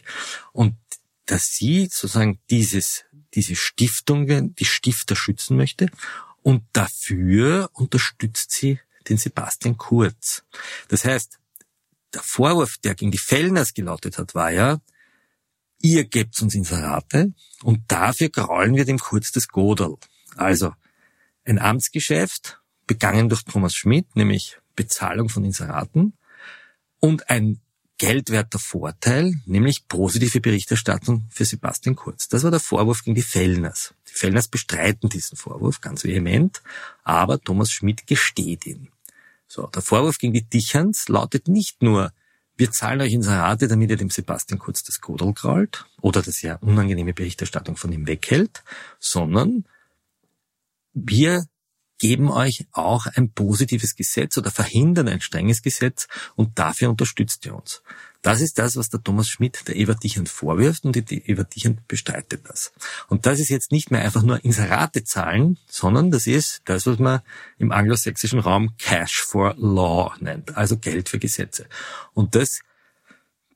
Und 0.53 0.75
dass 1.25 1.53
sie 1.55 1.85
sozusagen 1.91 2.39
dieses, 2.49 3.03
diese 3.33 3.55
Stiftungen, 3.55 4.55
die 4.55 4.65
Stifter 4.65 5.15
schützen 5.15 5.57
möchte 5.57 5.91
und 6.41 6.63
dafür 6.71 7.69
unterstützt 7.73 8.51
sie 8.51 8.79
den 9.09 9.17
Sebastian 9.17 9.77
Kurz. 9.77 10.43
Das 10.87 11.03
heißt, 11.03 11.37
der 12.13 12.23
Vorwurf, 12.23 12.77
der 12.77 12.95
gegen 12.95 13.11
die 13.11 13.17
Fellners 13.17 13.73
gelautet 13.73 14.17
hat, 14.17 14.35
war 14.35 14.51
ja, 14.51 14.79
ihr 15.81 16.05
gebt 16.05 16.41
uns 16.41 16.55
Inserate 16.55 17.33
und 17.63 17.81
dafür 17.87 18.29
graulen 18.29 18.75
wir 18.75 18.85
dem 18.85 18.99
Kurz 18.99 19.31
das 19.31 19.47
Godel. 19.47 19.95
Also 20.35 20.73
ein 21.45 21.59
Amtsgeschäft, 21.59 22.59
begangen 22.87 23.29
durch 23.29 23.43
Thomas 23.43 23.75
Schmidt, 23.75 24.15
nämlich 24.15 24.57
Bezahlung 24.75 25.29
von 25.29 25.43
Inseraten 25.43 26.13
und 26.99 27.29
ein 27.29 27.61
geldwerter 27.99 28.57
Vorteil, 28.57 29.35
nämlich 29.45 29.87
positive 29.87 30.39
Berichterstattung 30.39 31.27
für 31.29 31.45
Sebastian 31.45 31.95
Kurz. 31.95 32.29
Das 32.29 32.43
war 32.43 32.51
der 32.51 32.59
Vorwurf 32.59 33.03
gegen 33.03 33.15
die 33.15 33.21
Fellners. 33.21 33.93
Die 34.09 34.13
Fellners 34.13 34.47
bestreiten 34.47 35.09
diesen 35.09 35.37
Vorwurf 35.37 35.81
ganz 35.81 36.03
vehement, 36.03 36.63
aber 37.03 37.39
Thomas 37.39 37.71
Schmidt 37.71 38.07
gesteht 38.07 38.65
ihn. 38.65 38.89
So, 39.47 39.67
der 39.67 39.81
Vorwurf 39.81 40.17
gegen 40.17 40.33
die 40.33 40.49
Dichans 40.49 41.09
lautet 41.09 41.47
nicht 41.47 41.83
nur, 41.83 42.11
wir 42.59 42.71
zahlen 42.71 42.99
euch 42.99 43.13
Inserate, 43.13 43.69
damit 43.69 43.89
ihr 43.89 43.95
dem 43.95 44.09
Sebastian 44.09 44.59
Kurz 44.59 44.83
das 44.83 44.99
Kodel 44.99 45.33
krault 45.33 45.85
oder 46.01 46.21
das 46.21 46.41
ja 46.41 46.55
unangenehme 46.57 47.13
Berichterstattung 47.13 47.77
von 47.77 47.93
ihm 47.93 48.05
weghält, 48.05 48.63
sondern 48.99 49.63
wir 50.93 51.45
geben 51.99 52.29
euch 52.29 52.67
auch 52.73 53.05
ein 53.05 53.31
positives 53.31 53.95
Gesetz 53.95 54.37
oder 54.37 54.51
verhindern 54.51 55.07
ein 55.07 55.21
strenges 55.21 55.61
Gesetz 55.61 56.07
und 56.35 56.59
dafür 56.59 56.89
unterstützt 56.89 57.45
ihr 57.45 57.55
uns. 57.55 57.81
Das 58.21 58.41
ist 58.41 58.59
das, 58.59 58.75
was 58.75 58.89
der 58.89 59.01
Thomas 59.01 59.29
Schmidt 59.29 59.67
der 59.67 59.77
Eva 59.77 59.93
Dichand 59.93 60.27
vorwirft 60.27 60.83
und 60.83 60.95
die 60.95 61.29
Eva 61.29 61.43
Dichand 61.43 61.87
bestreitet 61.87 62.41
das. 62.49 62.73
Und 63.07 63.25
das 63.25 63.39
ist 63.39 63.49
jetzt 63.49 63.71
nicht 63.71 63.91
mehr 63.91 64.01
einfach 64.01 64.23
nur 64.23 64.43
Inserate 64.43 65.05
zahlen, 65.05 65.57
sondern 65.67 66.11
das 66.11 66.27
ist 66.27 66.61
das, 66.65 66.85
was 66.85 66.99
man 66.99 67.21
im 67.57 67.71
anglosächsischen 67.71 68.39
Raum 68.39 68.75
Cash 68.77 69.21
for 69.21 69.55
Law 69.57 70.13
nennt, 70.19 70.57
also 70.57 70.77
Geld 70.77 71.07
für 71.07 71.19
Gesetze. 71.19 71.67
Und 72.13 72.35
das 72.35 72.59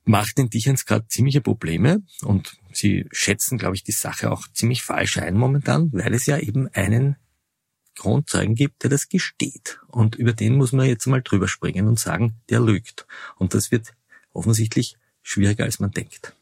macht 0.06 0.38
den 0.38 0.50
Dichans 0.50 0.86
gerade 0.86 1.08
ziemliche 1.08 1.42
Probleme 1.42 2.02
und 2.22 2.58
sie 2.72 3.08
schätzen, 3.12 3.58
glaube 3.58 3.76
ich, 3.76 3.84
die 3.84 3.92
Sache 3.92 4.32
auch 4.32 4.48
ziemlich 4.54 4.82
falsch 4.84 5.18
ein 5.18 5.36
momentan, 5.36 5.92
weil 5.94 6.14
es 6.14 6.26
ja 6.26 6.38
eben 6.38 6.68
einen 6.70 7.18
Grundzeugen 7.96 8.56
gibt, 8.56 8.84
der 8.84 8.90
das 8.90 9.08
gesteht. 9.08 9.80
Und 9.88 10.16
über 10.16 10.34
den 10.34 10.56
muss 10.56 10.72
man 10.72 10.88
jetzt 10.88 11.06
mal 11.06 11.22
drüber 11.22 11.48
springen 11.48 11.88
und 11.88 12.00
sagen, 12.00 12.36
der 12.50 12.60
lügt. 12.60 13.06
Und 13.38 13.54
das 13.54 13.72
wird 13.72 13.94
offensichtlich 14.34 14.96
schwieriger, 15.22 15.64
als 15.64 15.80
man 15.80 15.92
denkt. 15.92 16.36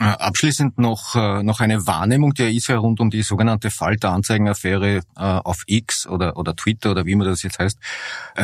Äh, 0.00 0.04
abschließend 0.04 0.78
noch, 0.78 1.16
äh, 1.16 1.42
noch 1.42 1.58
eine 1.58 1.86
Wahrnehmung, 1.88 2.32
die 2.32 2.56
ist 2.56 2.68
ja 2.68 2.78
rund 2.78 3.00
um 3.00 3.10
die 3.10 3.22
sogenannte 3.22 3.70
Falter-Anzeigenaffäre 3.70 4.98
äh, 4.98 5.00
auf 5.16 5.64
X 5.66 6.06
oder, 6.06 6.36
oder 6.36 6.54
Twitter 6.54 6.92
oder 6.92 7.04
wie 7.04 7.16
man 7.16 7.26
das 7.26 7.42
jetzt 7.42 7.58
heißt, 7.58 7.78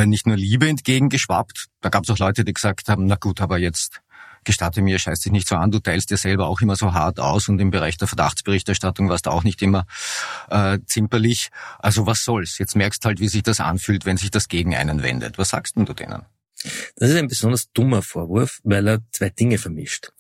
nicht 0.07 0.27
nur 0.27 0.37
Liebe 0.37 0.69
entgegengeschwappt. 0.69 1.67
Da 1.81 1.91
gab 1.91 2.05
es 2.05 2.11
auch 2.11 2.19
Leute, 2.19 2.45
die 2.45 2.53
gesagt 2.53 2.89
haben, 2.89 3.07
na 3.07 3.15
gut, 3.15 3.41
aber 3.41 3.59
jetzt 3.59 4.01
gestatte 4.43 4.83
mir, 4.83 4.99
scheiß 4.99 5.21
dich 5.21 5.33
nicht 5.33 5.49
so 5.49 5.57
an, 5.57 5.71
du 5.71 5.79
teilst 5.79 6.11
dir 6.11 6.17
selber 6.17 6.49
auch 6.49 6.61
immer 6.61 6.77
so 6.77 6.93
hart 6.93 7.21
aus 7.21 7.49
und 7.49 7.61
im 7.61 7.71
Bereich 7.71 7.97
der 7.97 8.09
Verdachtsberichterstattung 8.09 9.09
warst 9.09 9.27
du 9.27 9.31
auch 9.31 9.45
nicht 9.45 9.63
immer 9.63 9.87
äh, 10.51 10.79
zimperlich. 10.87 11.51
Also 11.79 12.07
was 12.07 12.25
soll's? 12.25 12.59
Jetzt 12.59 12.77
merkst 12.77 13.05
halt, 13.05 13.21
wie 13.21 13.29
sich 13.29 13.43
das 13.43 13.61
anfühlt, 13.61 14.05
wenn 14.07 14.17
sich 14.17 14.31
das 14.31 14.49
gegen 14.49 14.75
einen 14.75 15.03
wendet. 15.03 15.39
Was 15.39 15.51
sagst 15.51 15.77
denn 15.77 15.87
du 15.87 15.95
denen? 15.95 16.23
Das 16.97 17.11
ist 17.11 17.17
ein 17.17 17.29
besonders 17.29 17.71
dummer 17.73 18.03
Vorwurf, 18.03 18.61
weil 18.65 18.89
er 18.89 18.99
zwei 19.13 19.31
Dinge 19.31 19.59
vermischt. 19.59 20.11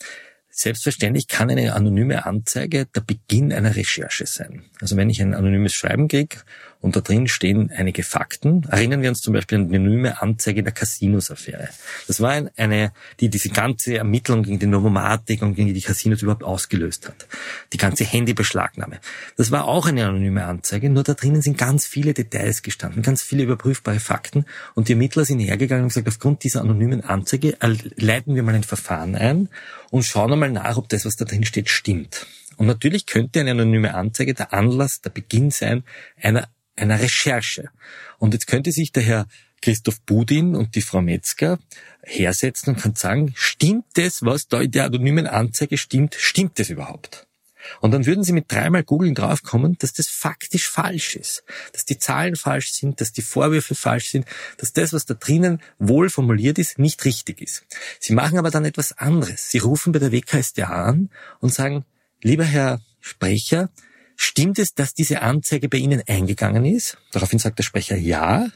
Selbstverständlich 0.57 1.27
kann 1.27 1.51
eine 1.51 1.75
anonyme 1.75 2.27
Anzeige 2.27 2.87
der 2.87 3.01
Beginn 3.01 3.53
einer 3.53 3.75
Recherche 3.75 4.25
sein. 4.27 4.65
Also 4.81 4.97
wenn 4.97 5.11
ich 5.11 5.21
ein 5.21 5.35
anonymes 5.35 5.75
Schreiben 5.75 6.07
kriege 6.07 6.37
und 6.85 6.97
da 6.97 7.01
drin 7.01 7.29
stehen 7.29 7.73
einige 7.75 8.03
Fakten. 8.03 8.65
Erinnern 8.69 9.01
wir 9.01 9.09
uns 9.09 9.23
zum 9.23 9.33
Beispiel 9.33 9.57
an 9.57 9.71
die 9.71 9.77
anonyme 9.77 10.21
Anzeige 10.21 10.63
der 10.63 10.73
Casinos-Affäre. 10.73 11.71
Das 12.07 12.21
war 12.21 12.43
eine, 12.57 12.93
die 13.21 13.31
diese 13.31 13.49
ganze 13.49 13.97
Ermittlung 13.97 14.43
gegen 14.43 14.59
die 14.59 14.67
Novomatik 14.67 15.41
und 15.41 15.55
gegen 15.55 15.73
die 15.73 15.81
Casinos 15.81 16.21
überhaupt 16.21 16.45
ausgelöst 16.45 17.09
hat. 17.09 17.27
Die 17.73 17.79
ganze 17.79 18.05
Handybeschlagnahme. 18.05 19.01
Das 19.39 19.51
war 19.51 19.65
auch 19.65 19.87
eine 19.87 20.07
anonyme 20.07 20.45
Anzeige, 20.45 20.91
nur 20.91 21.05
da 21.05 21.15
drinnen 21.15 21.41
sind 21.41 21.57
ganz 21.57 21.87
viele 21.87 22.13
Details 22.13 22.61
gestanden, 22.61 23.03
ganz 23.03 23.23
viele 23.23 23.45
überprüfbare 23.45 23.99
Fakten 23.99 24.45
und 24.75 24.89
die 24.89 24.93
Ermittler 24.93 25.25
sind 25.25 25.39
hergegangen 25.39 25.85
und 25.85 25.89
gesagt, 25.89 26.09
aufgrund 26.09 26.45
dieser 26.45 26.61
anonymen 26.61 27.01
Anzeige 27.01 27.57
leiten 27.97 28.35
wir 28.35 28.43
mal 28.43 28.55
ein 28.55 28.63
Verfahren 28.63 29.15
ein 29.15 29.49
und 29.91 30.05
schauen 30.05 30.35
einmal 30.35 30.51
nach, 30.51 30.77
ob 30.77 30.91
das, 30.91 31.07
was 31.07 31.17
da 31.17 31.25
drin 31.25 31.47
steht, 31.47 31.71
stimmt. 31.71 32.27
Und 32.59 32.67
natürlich 32.67 33.07
könnte 33.07 33.41
eine 33.41 33.53
anonyme 33.53 33.95
Anzeige 33.95 34.35
der 34.35 34.53
Anlass, 34.53 35.01
der 35.01 35.11
Beginn 35.11 35.51
sein 35.51 35.83
einer 36.21 36.47
einer 36.77 37.01
Recherche. 37.01 37.71
Und 38.19 38.35
jetzt 38.35 38.47
könnte 38.47 38.73
sich 38.73 38.93
der 38.93 39.03
Herr 39.03 39.27
Christoph 39.63 40.01
Budin 40.03 40.55
und 40.55 40.75
die 40.75 40.83
Frau 40.83 41.01
Metzger 41.01 41.59
hersetzen 42.03 42.71
und 42.75 42.81
kann 42.81 42.95
sagen, 42.95 43.33
stimmt 43.35 43.87
das, 43.95 44.23
was 44.23 44.49
da 44.49 44.61
in 44.61 44.71
der 44.71 44.85
anonymen 44.85 45.27
Anzeige 45.27 45.79
stimmt, 45.79 46.15
stimmt 46.19 46.59
das 46.59 46.69
überhaupt? 46.69 47.27
Und 47.81 47.93
dann 47.93 48.07
würden 48.07 48.25
sie 48.25 48.33
mit 48.33 48.51
dreimal 48.53 48.85
googeln 48.85 49.15
draufkommen, 49.15 49.77
dass 49.79 49.93
das 49.93 50.09
faktisch 50.09 50.69
falsch 50.69 51.17
ist, 51.17 51.45
dass 51.73 51.85
die 51.85 51.99
Zahlen 51.99 52.37
falsch 52.37 52.73
sind, 52.73 53.01
dass 53.01 53.13
die 53.13 53.23
Vorwürfe 53.23 53.75
falsch 53.75 54.11
sind, 54.11 54.27
dass 54.59 54.73
das, 54.73 54.93
was 54.93 55.07
da 55.07 55.15
drinnen 55.15 55.63
wohl 55.79 56.11
formuliert 56.11 56.59
ist, 56.59 56.79
nicht 56.79 57.05
richtig 57.05 57.41
ist. 57.41 57.65
Sie 58.01 58.13
machen 58.13 58.39
aber 58.39 58.51
dann 58.51 58.65
etwas 58.65 58.93
anderes. 58.99 59.51
Sie 59.51 59.59
rufen 59.59 59.93
bei 59.93 59.99
der 59.99 60.13
WKStA 60.13 60.67
an 60.67 61.11
und 61.41 61.55
sagen, 61.55 61.85
lieber 62.23 62.45
Herr 62.45 62.81
Sprecher, 63.01 63.71
Stimmt 64.17 64.59
es, 64.59 64.75
dass 64.75 64.95
diese 64.95 65.23
Anzeige 65.23 65.69
bei 65.69 65.79
Ihnen 65.79 66.03
eingegangen 66.07 66.65
ist? 66.65 66.99
Daraufhin 67.13 67.39
sagt 67.39 67.59
der 67.59 67.65
Sprecher 67.65 67.97
ja. 67.97 68.49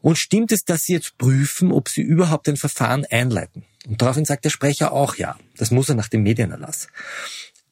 Und 0.00 0.18
stimmt 0.18 0.52
es, 0.52 0.64
dass 0.64 0.84
Sie 0.84 0.92
jetzt 0.92 1.16
prüfen, 1.16 1.72
ob 1.72 1.88
Sie 1.88 2.02
überhaupt 2.02 2.48
ein 2.48 2.56
Verfahren 2.56 3.06
einleiten? 3.06 3.64
Und 3.86 4.02
daraufhin 4.02 4.24
sagt 4.24 4.44
der 4.44 4.50
Sprecher 4.50 4.92
auch 4.92 5.16
ja. 5.16 5.38
Das 5.56 5.70
muss 5.70 5.88
er 5.88 5.94
nach 5.94 6.08
dem 6.08 6.22
Medienerlass. 6.22 6.88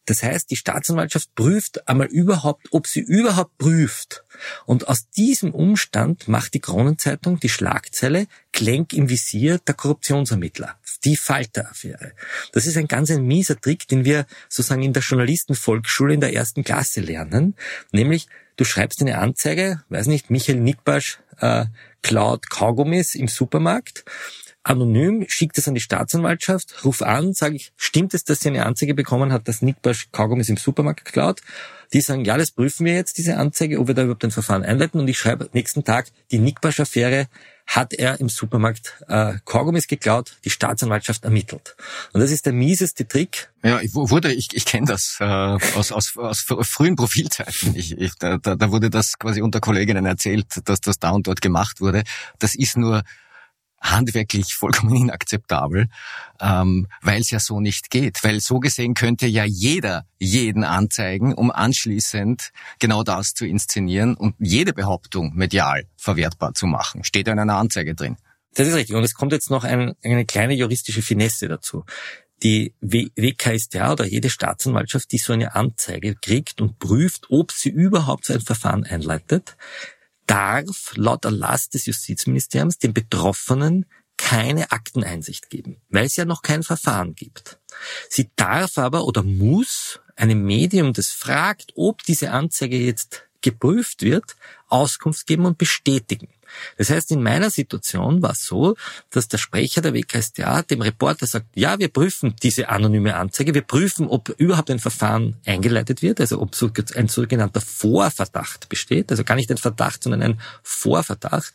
Das 0.06 0.22
heißt, 0.22 0.50
die 0.50 0.56
Staatsanwaltschaft 0.56 1.34
prüft 1.34 1.88
einmal 1.88 2.08
überhaupt, 2.08 2.68
ob 2.72 2.86
sie 2.86 3.00
überhaupt 3.00 3.56
prüft. 3.58 4.24
Und 4.66 4.88
aus 4.88 5.08
diesem 5.10 5.54
Umstand 5.54 6.26
macht 6.26 6.54
die 6.54 6.60
Kronenzeitung 6.60 7.38
die 7.38 7.48
Schlagzeile 7.48 8.26
Klenk 8.52 8.92
im 8.92 9.08
Visier 9.08 9.58
der 9.58 9.74
Korruptionsermittler. 9.74 10.76
Die 11.04 11.16
Falter-Affäre. 11.16 12.12
Das 12.52 12.66
ist 12.66 12.76
ein 12.76 12.88
ganz 12.88 13.10
ein 13.10 13.24
mieser 13.24 13.60
Trick, 13.60 13.86
den 13.88 14.04
wir 14.04 14.26
sozusagen 14.48 14.82
in 14.82 14.92
der 14.92 15.02
Journalistenvolksschule 15.02 16.14
in 16.14 16.20
der 16.20 16.34
ersten 16.34 16.64
Klasse 16.64 17.00
lernen. 17.00 17.54
Nämlich, 17.92 18.26
du 18.56 18.64
schreibst 18.64 19.00
eine 19.00 19.18
Anzeige, 19.18 19.82
weiß 19.88 20.06
nicht, 20.06 20.30
Michael 20.30 20.60
Nickbasch 20.60 21.18
äh, 21.38 21.66
klaut 22.02 22.50
Kaugummis 22.50 23.14
im 23.14 23.28
Supermarkt 23.28 24.04
anonym, 24.64 25.24
schickt 25.28 25.58
es 25.58 25.68
an 25.68 25.74
die 25.74 25.80
Staatsanwaltschaft, 25.80 26.84
ruf 26.84 27.02
an, 27.02 27.32
sage 27.32 27.56
ich, 27.56 27.72
stimmt 27.76 28.14
es, 28.14 28.24
dass 28.24 28.40
sie 28.40 28.48
eine 28.48 28.64
Anzeige 28.64 28.94
bekommen 28.94 29.32
hat, 29.32 29.48
dass 29.48 29.62
Nick 29.62 29.82
Basch 29.82 30.08
Kaugummis 30.12 30.48
im 30.48 30.56
Supermarkt 30.56 31.04
geklaut? 31.04 31.40
Die 31.92 32.00
sagen, 32.00 32.24
ja, 32.24 32.38
das 32.38 32.52
prüfen 32.52 32.86
wir 32.86 32.94
jetzt, 32.94 33.18
diese 33.18 33.36
Anzeige, 33.36 33.78
ob 33.78 33.86
wir 33.86 33.94
da 33.94 34.02
überhaupt 34.04 34.24
ein 34.24 34.30
Verfahren 34.30 34.62
einleiten. 34.62 34.98
Und 34.98 35.08
ich 35.08 35.18
schreibe 35.18 35.50
nächsten 35.52 35.84
Tag, 35.84 36.06
die 36.30 36.38
Nick 36.38 36.62
Basch-Affäre 36.62 37.28
hat 37.66 37.92
er 37.92 38.18
im 38.18 38.30
Supermarkt 38.30 39.02
äh, 39.08 39.34
Kaugummis 39.44 39.86
geklaut, 39.86 40.36
die 40.44 40.50
Staatsanwaltschaft 40.50 41.24
ermittelt. 41.24 41.76
Und 42.12 42.20
das 42.20 42.30
ist 42.30 42.46
der 42.46 42.54
mieseste 42.54 43.06
Trick. 43.06 43.50
Ja, 43.62 43.80
ich 43.80 43.94
wurde, 43.94 44.32
ich, 44.32 44.48
ich 44.52 44.64
kenne 44.64 44.86
das 44.86 45.18
äh, 45.20 45.24
aus, 45.24 45.92
aus, 45.92 46.16
aus 46.16 46.40
frühen 46.40 46.96
Profilzeiten. 46.96 47.76
Ich, 47.76 47.98
ich, 47.98 48.14
da, 48.18 48.38
da 48.38 48.70
wurde 48.70 48.88
das 48.88 49.18
quasi 49.18 49.42
unter 49.42 49.60
Kolleginnen 49.60 50.06
erzählt, 50.06 50.46
dass 50.64 50.80
das 50.80 50.98
da 50.98 51.10
und 51.10 51.26
dort 51.26 51.42
gemacht 51.42 51.80
wurde. 51.80 52.04
Das 52.38 52.54
ist 52.54 52.76
nur 52.76 53.02
handwerklich 53.82 54.54
vollkommen 54.54 54.94
inakzeptabel, 55.02 55.88
ähm, 56.40 56.86
weil 57.02 57.20
es 57.20 57.30
ja 57.30 57.40
so 57.40 57.60
nicht 57.60 57.90
geht. 57.90 58.22
Weil 58.24 58.40
so 58.40 58.60
gesehen 58.60 58.94
könnte 58.94 59.26
ja 59.26 59.44
jeder 59.44 60.06
jeden 60.18 60.64
anzeigen, 60.64 61.34
um 61.34 61.50
anschließend 61.50 62.52
genau 62.78 63.02
das 63.02 63.34
zu 63.34 63.44
inszenieren 63.44 64.14
und 64.14 64.34
jede 64.38 64.72
Behauptung 64.72 65.34
medial 65.34 65.84
verwertbar 65.96 66.54
zu 66.54 66.66
machen. 66.66 67.04
Steht 67.04 67.26
ja 67.26 67.32
in 67.32 67.38
einer 67.38 67.56
Anzeige 67.56 67.94
drin. 67.94 68.16
Das 68.54 68.68
ist 68.68 68.74
richtig. 68.74 68.94
Und 68.94 69.04
es 69.04 69.14
kommt 69.14 69.32
jetzt 69.32 69.50
noch 69.50 69.64
ein, 69.64 69.94
eine 70.02 70.24
kleine 70.24 70.54
juristische 70.54 71.02
Finesse 71.02 71.48
dazu. 71.48 71.84
Die 72.42 72.74
WKStA 72.80 73.92
oder 73.92 74.04
jede 74.04 74.28
Staatsanwaltschaft, 74.28 75.12
die 75.12 75.18
so 75.18 75.32
eine 75.32 75.54
Anzeige 75.54 76.16
kriegt 76.16 76.60
und 76.60 76.78
prüft, 76.78 77.26
ob 77.30 77.52
sie 77.52 77.70
überhaupt 77.70 78.24
so 78.24 78.34
ein 78.34 78.40
Verfahren 78.40 78.84
einleitet, 78.84 79.56
darf 80.32 80.94
laut 80.96 81.26
Erlass 81.26 81.68
des 81.68 81.84
Justizministeriums 81.84 82.78
den 82.78 82.94
Betroffenen 82.94 83.84
keine 84.16 84.72
Akteneinsicht 84.72 85.50
geben, 85.50 85.82
weil 85.90 86.06
es 86.06 86.16
ja 86.16 86.24
noch 86.24 86.40
kein 86.40 86.62
Verfahren 86.62 87.14
gibt. 87.14 87.58
Sie 88.08 88.30
darf 88.36 88.78
aber 88.78 89.04
oder 89.04 89.22
muss 89.22 90.00
einem 90.16 90.42
Medium, 90.42 90.94
das 90.94 91.08
fragt, 91.08 91.72
ob 91.74 92.02
diese 92.04 92.30
Anzeige 92.30 92.78
jetzt 92.78 93.24
geprüft 93.42 94.02
wird, 94.02 94.36
Auskunft 94.68 95.26
geben 95.26 95.44
und 95.46 95.58
bestätigen. 95.58 96.28
Das 96.76 96.90
heißt, 96.90 97.10
in 97.12 97.22
meiner 97.22 97.50
Situation 97.50 98.22
war 98.22 98.32
es 98.32 98.44
so, 98.44 98.76
dass 99.10 99.28
der 99.28 99.38
Sprecher 99.38 99.80
der 99.80 99.94
WKStA 99.94 100.62
dem 100.62 100.82
Reporter 100.82 101.26
sagt, 101.26 101.46
ja, 101.54 101.78
wir 101.78 101.88
prüfen 101.88 102.34
diese 102.42 102.68
anonyme 102.68 103.16
Anzeige, 103.16 103.54
wir 103.54 103.62
prüfen, 103.62 104.06
ob 104.06 104.28
überhaupt 104.38 104.70
ein 104.70 104.78
Verfahren 104.78 105.36
eingeleitet 105.46 106.02
wird, 106.02 106.20
also 106.20 106.40
ob 106.40 106.50
ein 106.94 107.08
sogenannter 107.08 107.60
Vorverdacht 107.60 108.68
besteht, 108.68 109.10
also 109.10 109.24
gar 109.24 109.34
nicht 109.34 109.50
ein 109.50 109.58
Verdacht, 109.58 110.02
sondern 110.02 110.22
ein 110.22 110.40
Vorverdacht. 110.62 111.54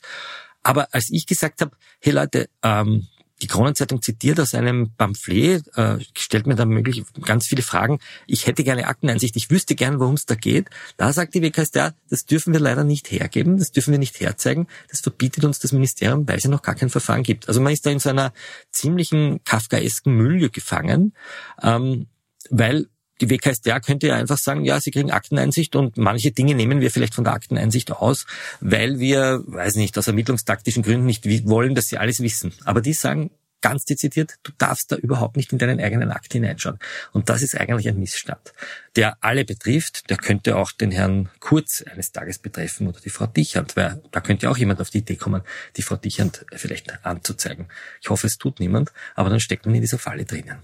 Aber 0.63 0.87
als 0.91 1.09
ich 1.11 1.25
gesagt 1.25 1.61
habe, 1.61 1.71
hey 1.99 2.13
Leute, 2.13 2.49
ähm, 2.63 3.07
die 3.41 3.47
Kronenzeitung 3.47 4.01
zitiert 4.01 4.39
aus 4.39 4.53
einem 4.55 4.91
Pamphlet, 4.97 5.67
äh, 5.75 5.97
stellt 6.15 6.47
mir 6.47 6.55
dann 6.55 6.69
möglich 6.69 7.03
ganz 7.21 7.47
viele 7.47 7.61
Fragen. 7.61 7.99
Ich 8.25 8.47
hätte 8.47 8.63
gerne 8.63 8.87
Akteneinsicht, 8.87 9.35
ich 9.35 9.51
wüsste 9.51 9.75
gern, 9.75 9.99
worum 9.99 10.15
es 10.15 10.25
da 10.25 10.35
geht. 10.35 10.69
Da 10.97 11.13
sagt 11.13 11.35
die 11.35 11.41
WKStA, 11.41 11.93
das 12.09 12.25
dürfen 12.25 12.53
wir 12.53 12.59
leider 12.59 12.83
nicht 12.83 13.11
hergeben, 13.11 13.57
das 13.57 13.71
dürfen 13.71 13.91
wir 13.91 13.99
nicht 13.99 14.19
herzeigen. 14.19 14.67
Das 14.89 15.01
verbietet 15.01 15.45
uns 15.45 15.59
das 15.59 15.71
Ministerium, 15.71 16.27
weil 16.27 16.37
es 16.37 16.43
ja 16.43 16.49
noch 16.49 16.63
gar 16.63 16.75
kein 16.75 16.89
Verfahren 16.89 17.23
gibt. 17.23 17.47
Also 17.47 17.61
man 17.61 17.73
ist 17.73 17.85
da 17.85 17.91
in 17.91 17.99
so 17.99 18.09
einer 18.09 18.33
ziemlichen 18.71 19.43
kafkaesken 19.43 20.13
Mülle 20.13 20.49
gefangen, 20.49 21.13
ähm, 21.61 22.07
weil 22.49 22.87
die 23.21 23.29
WKStA 23.29 23.79
könnte 23.79 24.07
ja 24.07 24.15
einfach 24.15 24.37
sagen, 24.37 24.65
ja, 24.65 24.79
sie 24.79 24.91
kriegen 24.91 25.11
Akteneinsicht 25.11 25.75
und 25.75 25.97
manche 25.97 26.31
Dinge 26.31 26.55
nehmen 26.55 26.81
wir 26.81 26.91
vielleicht 26.91 27.15
von 27.15 27.23
der 27.23 27.33
Akteneinsicht 27.33 27.91
aus, 27.91 28.25
weil 28.59 28.99
wir, 28.99 29.43
weiß 29.45 29.75
nicht, 29.75 29.97
aus 29.97 30.07
ermittlungstaktischen 30.07 30.83
Gründen 30.83 31.05
nicht 31.05 31.25
wollen, 31.47 31.75
dass 31.75 31.85
sie 31.85 31.97
alles 31.97 32.19
wissen. 32.19 32.53
Aber 32.65 32.81
die 32.81 32.93
sagen 32.93 33.31
ganz 33.61 33.85
dezidiert, 33.85 34.35
du 34.43 34.51
darfst 34.57 34.91
da 34.91 34.95
überhaupt 34.95 35.35
nicht 35.35 35.51
in 35.51 35.57
deinen 35.57 35.79
eigenen 35.79 36.11
Akt 36.11 36.31
hineinschauen. 36.33 36.77
Und 37.11 37.29
das 37.29 37.41
ist 37.41 37.59
eigentlich 37.59 37.87
ein 37.87 37.99
Missstand, 37.99 38.53
der 38.95 39.17
alle 39.21 39.45
betrifft. 39.45 40.09
Der 40.09 40.17
könnte 40.17 40.57
auch 40.57 40.71
den 40.71 40.91
Herrn 40.91 41.29
Kurz 41.39 41.83
eines 41.83 42.11
Tages 42.11 42.39
betreffen 42.39 42.87
oder 42.87 42.99
die 42.99 43.09
Frau 43.09 43.25
Dichand, 43.25 43.75
weil 43.75 44.01
da 44.11 44.21
könnte 44.21 44.49
auch 44.49 44.57
jemand 44.57 44.79
auf 44.79 44.89
die 44.89 44.99
Idee 44.99 45.15
kommen, 45.15 45.41
die 45.75 45.81
Frau 45.81 45.95
Dichand 45.95 46.45
vielleicht 46.55 47.03
anzuzeigen. 47.05 47.67
Ich 48.01 48.09
hoffe, 48.09 48.27
es 48.27 48.37
tut 48.37 48.59
niemand, 48.59 48.93
aber 49.15 49.29
dann 49.29 49.39
steckt 49.39 49.65
man 49.65 49.75
in 49.75 49.81
dieser 49.81 49.99
Falle 49.99 50.25
drinnen. 50.25 50.59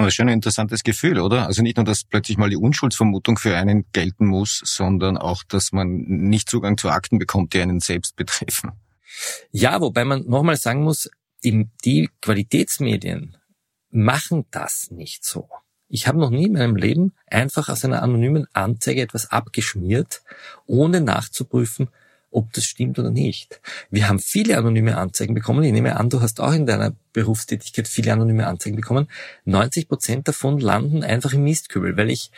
Aber 0.00 0.06
das 0.06 0.12
ist 0.12 0.16
schon 0.16 0.30
ein 0.30 0.34
interessantes 0.36 0.82
Gefühl, 0.82 1.20
oder? 1.20 1.46
Also 1.46 1.60
nicht 1.60 1.76
nur, 1.76 1.84
dass 1.84 2.04
plötzlich 2.04 2.38
mal 2.38 2.48
die 2.48 2.56
Unschuldsvermutung 2.56 3.36
für 3.36 3.54
einen 3.54 3.84
gelten 3.92 4.24
muss, 4.24 4.62
sondern 4.64 5.18
auch, 5.18 5.42
dass 5.42 5.72
man 5.72 5.90
nicht 6.06 6.48
Zugang 6.48 6.78
zu 6.78 6.88
Akten 6.88 7.18
bekommt, 7.18 7.52
die 7.52 7.60
einen 7.60 7.80
selbst 7.80 8.16
betreffen. 8.16 8.72
Ja, 9.50 9.78
wobei 9.82 10.06
man 10.06 10.24
nochmal 10.24 10.56
sagen 10.56 10.84
muss, 10.84 11.10
die 11.44 12.08
Qualitätsmedien 12.22 13.36
machen 13.90 14.46
das 14.50 14.90
nicht 14.90 15.22
so. 15.22 15.50
Ich 15.86 16.08
habe 16.08 16.18
noch 16.18 16.30
nie 16.30 16.46
in 16.46 16.54
meinem 16.54 16.76
Leben 16.76 17.12
einfach 17.26 17.68
aus 17.68 17.84
einer 17.84 18.02
anonymen 18.02 18.46
Anzeige 18.54 19.02
etwas 19.02 19.30
abgeschmiert, 19.30 20.22
ohne 20.64 21.02
nachzuprüfen, 21.02 21.90
ob 22.30 22.52
das 22.52 22.64
stimmt 22.64 22.98
oder 22.98 23.10
nicht. 23.10 23.60
Wir 23.90 24.08
haben 24.08 24.18
viele 24.18 24.56
anonyme 24.56 24.96
Anzeigen 24.96 25.34
bekommen. 25.34 25.64
Ich 25.64 25.72
nehme 25.72 25.96
an, 25.96 26.10
du 26.10 26.20
hast 26.20 26.40
auch 26.40 26.52
in 26.52 26.66
deiner 26.66 26.92
Berufstätigkeit 27.12 27.88
viele 27.88 28.12
anonyme 28.12 28.46
Anzeigen 28.46 28.76
bekommen. 28.76 29.08
90 29.44 29.88
Prozent 29.88 30.28
davon 30.28 30.60
landen 30.60 31.02
einfach 31.02 31.32
im 31.32 31.44
Mistkübel, 31.44 31.96
weil 31.96 32.10
ich 32.10 32.30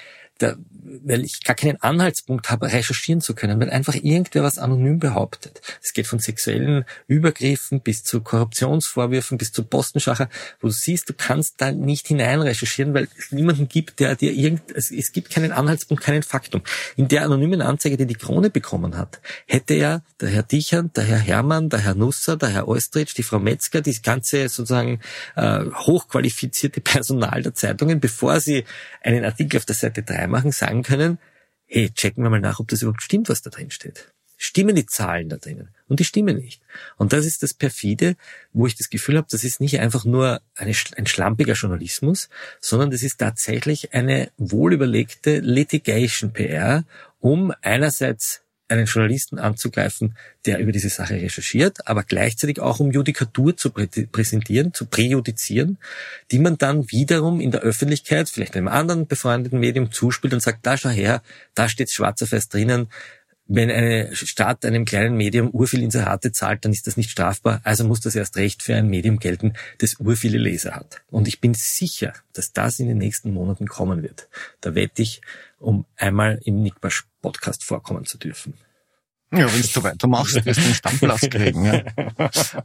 da, 0.42 0.56
weil 1.04 1.24
ich 1.24 1.42
gar 1.42 1.56
keinen 1.56 1.80
Anhaltspunkt 1.80 2.50
habe, 2.50 2.72
recherchieren 2.72 3.20
zu 3.20 3.34
können, 3.34 3.60
weil 3.60 3.70
einfach 3.70 3.94
irgendwer 3.94 4.42
was 4.42 4.58
anonym 4.58 4.98
behauptet. 4.98 5.60
Es 5.82 5.92
geht 5.92 6.06
von 6.06 6.18
sexuellen 6.18 6.84
Übergriffen 7.06 7.80
bis 7.80 8.04
zu 8.04 8.20
Korruptionsvorwürfen, 8.20 9.38
bis 9.38 9.52
zu 9.52 9.64
Postenschacher, 9.64 10.28
wo 10.60 10.68
du 10.68 10.72
siehst, 10.72 11.08
du 11.08 11.14
kannst 11.14 11.60
da 11.60 11.72
nicht 11.72 12.08
hinein 12.08 12.40
recherchieren, 12.40 12.94
weil 12.94 13.08
es 13.16 13.32
niemanden 13.32 13.68
gibt, 13.68 14.00
der 14.00 14.16
dir 14.16 14.32
irgend, 14.32 14.62
es, 14.74 14.90
es 14.90 15.12
gibt 15.12 15.30
keinen 15.30 15.52
Anhaltspunkt, 15.52 16.02
keinen 16.02 16.22
Faktum. 16.22 16.62
In 16.96 17.08
der 17.08 17.24
anonymen 17.24 17.62
Anzeige, 17.62 17.96
die 17.96 18.06
die 18.06 18.14
Krone 18.14 18.50
bekommen 18.50 18.96
hat, 18.96 19.20
hätte 19.46 19.74
ja 19.74 20.02
der 20.20 20.30
Herr 20.30 20.42
Dichern, 20.42 20.90
der 20.94 21.04
Herr 21.04 21.18
Hermann, 21.18 21.68
der 21.68 21.80
Herr 21.80 21.94
Nusser, 21.94 22.36
der 22.36 22.50
Herr 22.50 22.68
Oestritsch, 22.68 23.16
die 23.16 23.22
Frau 23.22 23.38
Metzger, 23.38 23.80
die 23.80 24.02
ganze 24.02 24.48
sozusagen 24.48 25.00
äh, 25.36 25.64
hochqualifizierte 25.74 26.80
Personal 26.80 27.42
der 27.42 27.54
Zeitungen, 27.54 28.00
bevor 28.00 28.40
sie 28.40 28.64
einen 29.02 29.24
Artikel 29.24 29.58
auf 29.58 29.64
der 29.64 29.74
Seite 29.74 30.02
3 30.02 30.26
machen, 30.32 30.50
sagen 30.50 30.82
können, 30.82 31.18
hey, 31.66 31.90
checken 31.90 32.24
wir 32.24 32.30
mal 32.30 32.40
nach, 32.40 32.58
ob 32.58 32.68
das 32.68 32.82
überhaupt 32.82 33.02
stimmt, 33.02 33.28
was 33.28 33.42
da 33.42 33.50
drin 33.50 33.70
steht. 33.70 34.12
Stimmen 34.36 34.74
die 34.74 34.86
Zahlen 34.86 35.28
da 35.28 35.36
drinnen? 35.36 35.68
Und 35.86 36.00
die 36.00 36.04
stimmen 36.04 36.36
nicht. 36.36 36.60
Und 36.96 37.12
das 37.12 37.26
ist 37.26 37.44
das 37.44 37.54
perfide, 37.54 38.16
wo 38.52 38.66
ich 38.66 38.74
das 38.74 38.90
Gefühl 38.90 39.16
habe, 39.16 39.28
das 39.30 39.44
ist 39.44 39.60
nicht 39.60 39.78
einfach 39.78 40.04
nur 40.04 40.40
eine, 40.56 40.74
ein 40.96 41.06
schlampiger 41.06 41.52
Journalismus, 41.54 42.28
sondern 42.60 42.90
das 42.90 43.04
ist 43.04 43.18
tatsächlich 43.18 43.94
eine 43.94 44.32
wohlüberlegte 44.38 45.38
Litigation-PR, 45.38 46.84
um 47.20 47.52
einerseits 47.62 48.41
einen 48.68 48.86
Journalisten 48.86 49.38
anzugreifen, 49.38 50.16
der 50.46 50.58
über 50.58 50.72
diese 50.72 50.88
Sache 50.88 51.14
recherchiert, 51.14 51.86
aber 51.86 52.02
gleichzeitig 52.04 52.60
auch 52.60 52.80
um 52.80 52.90
Judikatur 52.90 53.56
zu 53.56 53.70
prä 53.70 53.86
präsentieren, 54.10 54.72
zu 54.72 54.86
präjudizieren, 54.86 55.78
die 56.30 56.38
man 56.38 56.58
dann 56.58 56.90
wiederum 56.90 57.40
in 57.40 57.50
der 57.50 57.60
Öffentlichkeit, 57.60 58.28
vielleicht 58.28 58.56
einem 58.56 58.68
anderen 58.68 59.06
befreundeten 59.06 59.60
Medium 59.60 59.92
zuspielt 59.92 60.32
und 60.32 60.40
sagt, 60.40 60.66
da 60.66 60.76
schau 60.76 60.88
her, 60.88 61.22
da 61.54 61.68
steht 61.68 61.90
schwarz 61.90 62.22
auf 62.22 62.32
weiß 62.32 62.48
drinnen, 62.48 62.88
wenn 63.54 63.70
eine 63.70 64.14
Stadt 64.16 64.64
einem 64.64 64.84
kleinen 64.84 65.16
Medium 65.16 65.50
urviel 65.50 65.82
Inserate 65.82 66.32
zahlt, 66.32 66.64
dann 66.64 66.72
ist 66.72 66.86
das 66.86 66.96
nicht 66.96 67.10
strafbar. 67.10 67.60
Also 67.64 67.84
muss 67.84 68.00
das 68.00 68.16
erst 68.16 68.36
recht 68.36 68.62
für 68.62 68.74
ein 68.74 68.88
Medium 68.88 69.18
gelten, 69.18 69.52
das 69.78 69.96
urviele 70.00 70.38
Leser 70.38 70.74
hat. 70.74 71.02
Und 71.10 71.28
ich 71.28 71.40
bin 71.40 71.52
sicher, 71.52 72.14
dass 72.32 72.52
das 72.52 72.80
in 72.80 72.88
den 72.88 72.98
nächsten 72.98 73.32
Monaten 73.32 73.66
kommen 73.66 74.02
wird. 74.02 74.28
Da 74.62 74.74
wette 74.74 75.02
ich, 75.02 75.20
um 75.58 75.84
einmal 75.96 76.40
im 76.44 76.62
Nickbash 76.62 77.04
Podcast 77.20 77.62
vorkommen 77.62 78.06
zu 78.06 78.16
dürfen. 78.16 78.54
Ja, 79.32 79.52
wenn 79.52 79.62
du 79.62 79.82
weitermachst, 79.82 80.44
wirst 80.44 80.60
du 80.60 80.64
einen 80.64 80.74
Stammplatz 80.74 81.20
kriegen. 81.30 81.64
Ja. 81.64 81.72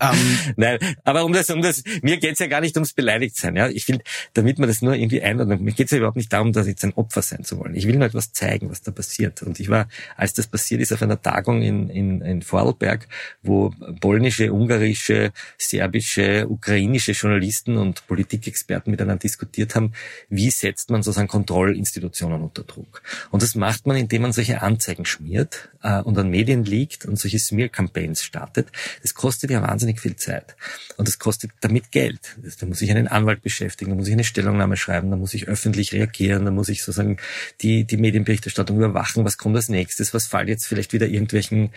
ähm. 0.02 0.40
Nein, 0.58 0.80
aber 1.06 1.24
um 1.24 1.32
das, 1.32 1.50
um 1.50 1.62
das, 1.62 1.84
mir 2.02 2.18
geht's 2.18 2.40
ja 2.40 2.48
gar 2.48 2.60
nicht 2.60 2.76
ums 2.76 2.94
Beleidigtsein. 2.94 3.56
Ja, 3.56 3.70
ich 3.70 3.86
finde, 3.86 4.04
damit 4.34 4.60
man 4.60 4.68
das 4.68 4.82
nur 4.82 4.94
irgendwie 4.94 5.22
einordnet, 5.22 5.62
mir 5.62 5.72
geht's 5.72 5.92
ja 5.92 5.98
überhaupt 6.00 6.18
nicht 6.18 6.34
darum, 6.34 6.52
dass 6.52 6.68
jetzt 6.68 6.84
ein 6.84 6.94
Opfer 6.94 7.22
sein 7.22 7.46
zu 7.46 7.58
wollen. 7.58 7.74
Ich 7.74 7.88
will 7.88 7.96
nur 7.96 8.08
etwas 8.08 8.34
zeigen, 8.34 8.70
was 8.70 8.82
da 8.82 8.92
passiert. 8.92 9.42
Und 9.44 9.60
ich 9.62 9.70
war, 9.70 9.88
als 10.18 10.34
das 10.34 10.48
passiert 10.48 10.82
ist, 10.82 10.92
auf 10.92 11.02
einer 11.02 11.22
Tagung 11.22 11.62
in, 11.62 11.90
in, 11.90 12.22
in 12.22 12.42
Vorarlberg, 12.42 13.08
wo 13.44 13.74
polnische, 14.02 14.52
ungarische, 14.52 15.32
serbische, 15.58 16.48
ukrainische 16.50 17.14
Journalisten 17.14 17.78
und 17.78 18.06
Politikexperten 18.08 18.92
miteinander 18.92 19.22
diskutiert 19.22 19.76
haben, 19.76 19.94
wie 20.30 20.50
setzt 20.50 20.90
man 20.90 21.02
sozusagen 21.02 21.30
Kontrollinstitutionen 21.30 22.42
unter 22.42 22.64
Druck. 22.64 23.02
Und 23.32 23.42
das 23.42 23.56
macht 23.56 23.88
man, 23.88 23.96
indem 23.96 24.24
man 24.24 24.34
solche 24.34 24.62
Anzeigen 24.62 25.06
schmiert 25.06 25.70
äh, 25.82 26.02
und 26.02 26.18
an 26.18 26.30
Medien 26.30 26.57
Medien 26.58 26.63
liegt 26.63 27.06
und 27.06 27.17
solche 27.17 27.39
Smear-Campaigns 27.39 28.24
startet, 28.24 28.70
das 29.02 29.13
kostet 29.13 29.52
ja 29.52 29.62
wahnsinnig 29.62 30.00
viel 30.00 30.15
Zeit. 30.15 30.56
Und 30.98 31.08
das 31.08 31.20
kostet 31.20 31.52
damit 31.62 31.91
Geld. 31.91 32.38
Da 32.60 32.65
muss 32.65 32.82
ich 32.82 32.91
einen 32.91 33.08
Anwalt 33.08 33.41
beschäftigen, 33.41 33.91
da 33.91 33.98
muss 33.98 34.08
ich 34.08 34.13
eine 34.13 34.24
Stellungnahme 34.24 34.78
schreiben, 34.78 35.12
da 35.12 35.17
muss 35.17 35.34
ich 35.34 35.48
öffentlich 35.48 35.93
reagieren, 35.93 36.46
da 36.46 36.52
muss 36.52 36.70
ich 36.70 36.84
sozusagen 36.84 37.17
die, 37.62 37.86
die 37.86 37.98
Medienberichterstattung 37.98 38.78
überwachen, 38.78 39.26
was 39.26 39.38
kommt 39.38 39.56
als 39.56 39.70
nächstes, 39.70 40.13
was 40.13 40.28
fällt 40.28 40.50
jetzt 40.50 40.65
vielleicht 40.65 40.93
wieder 40.93 41.08
irgendwelchen 41.08 41.72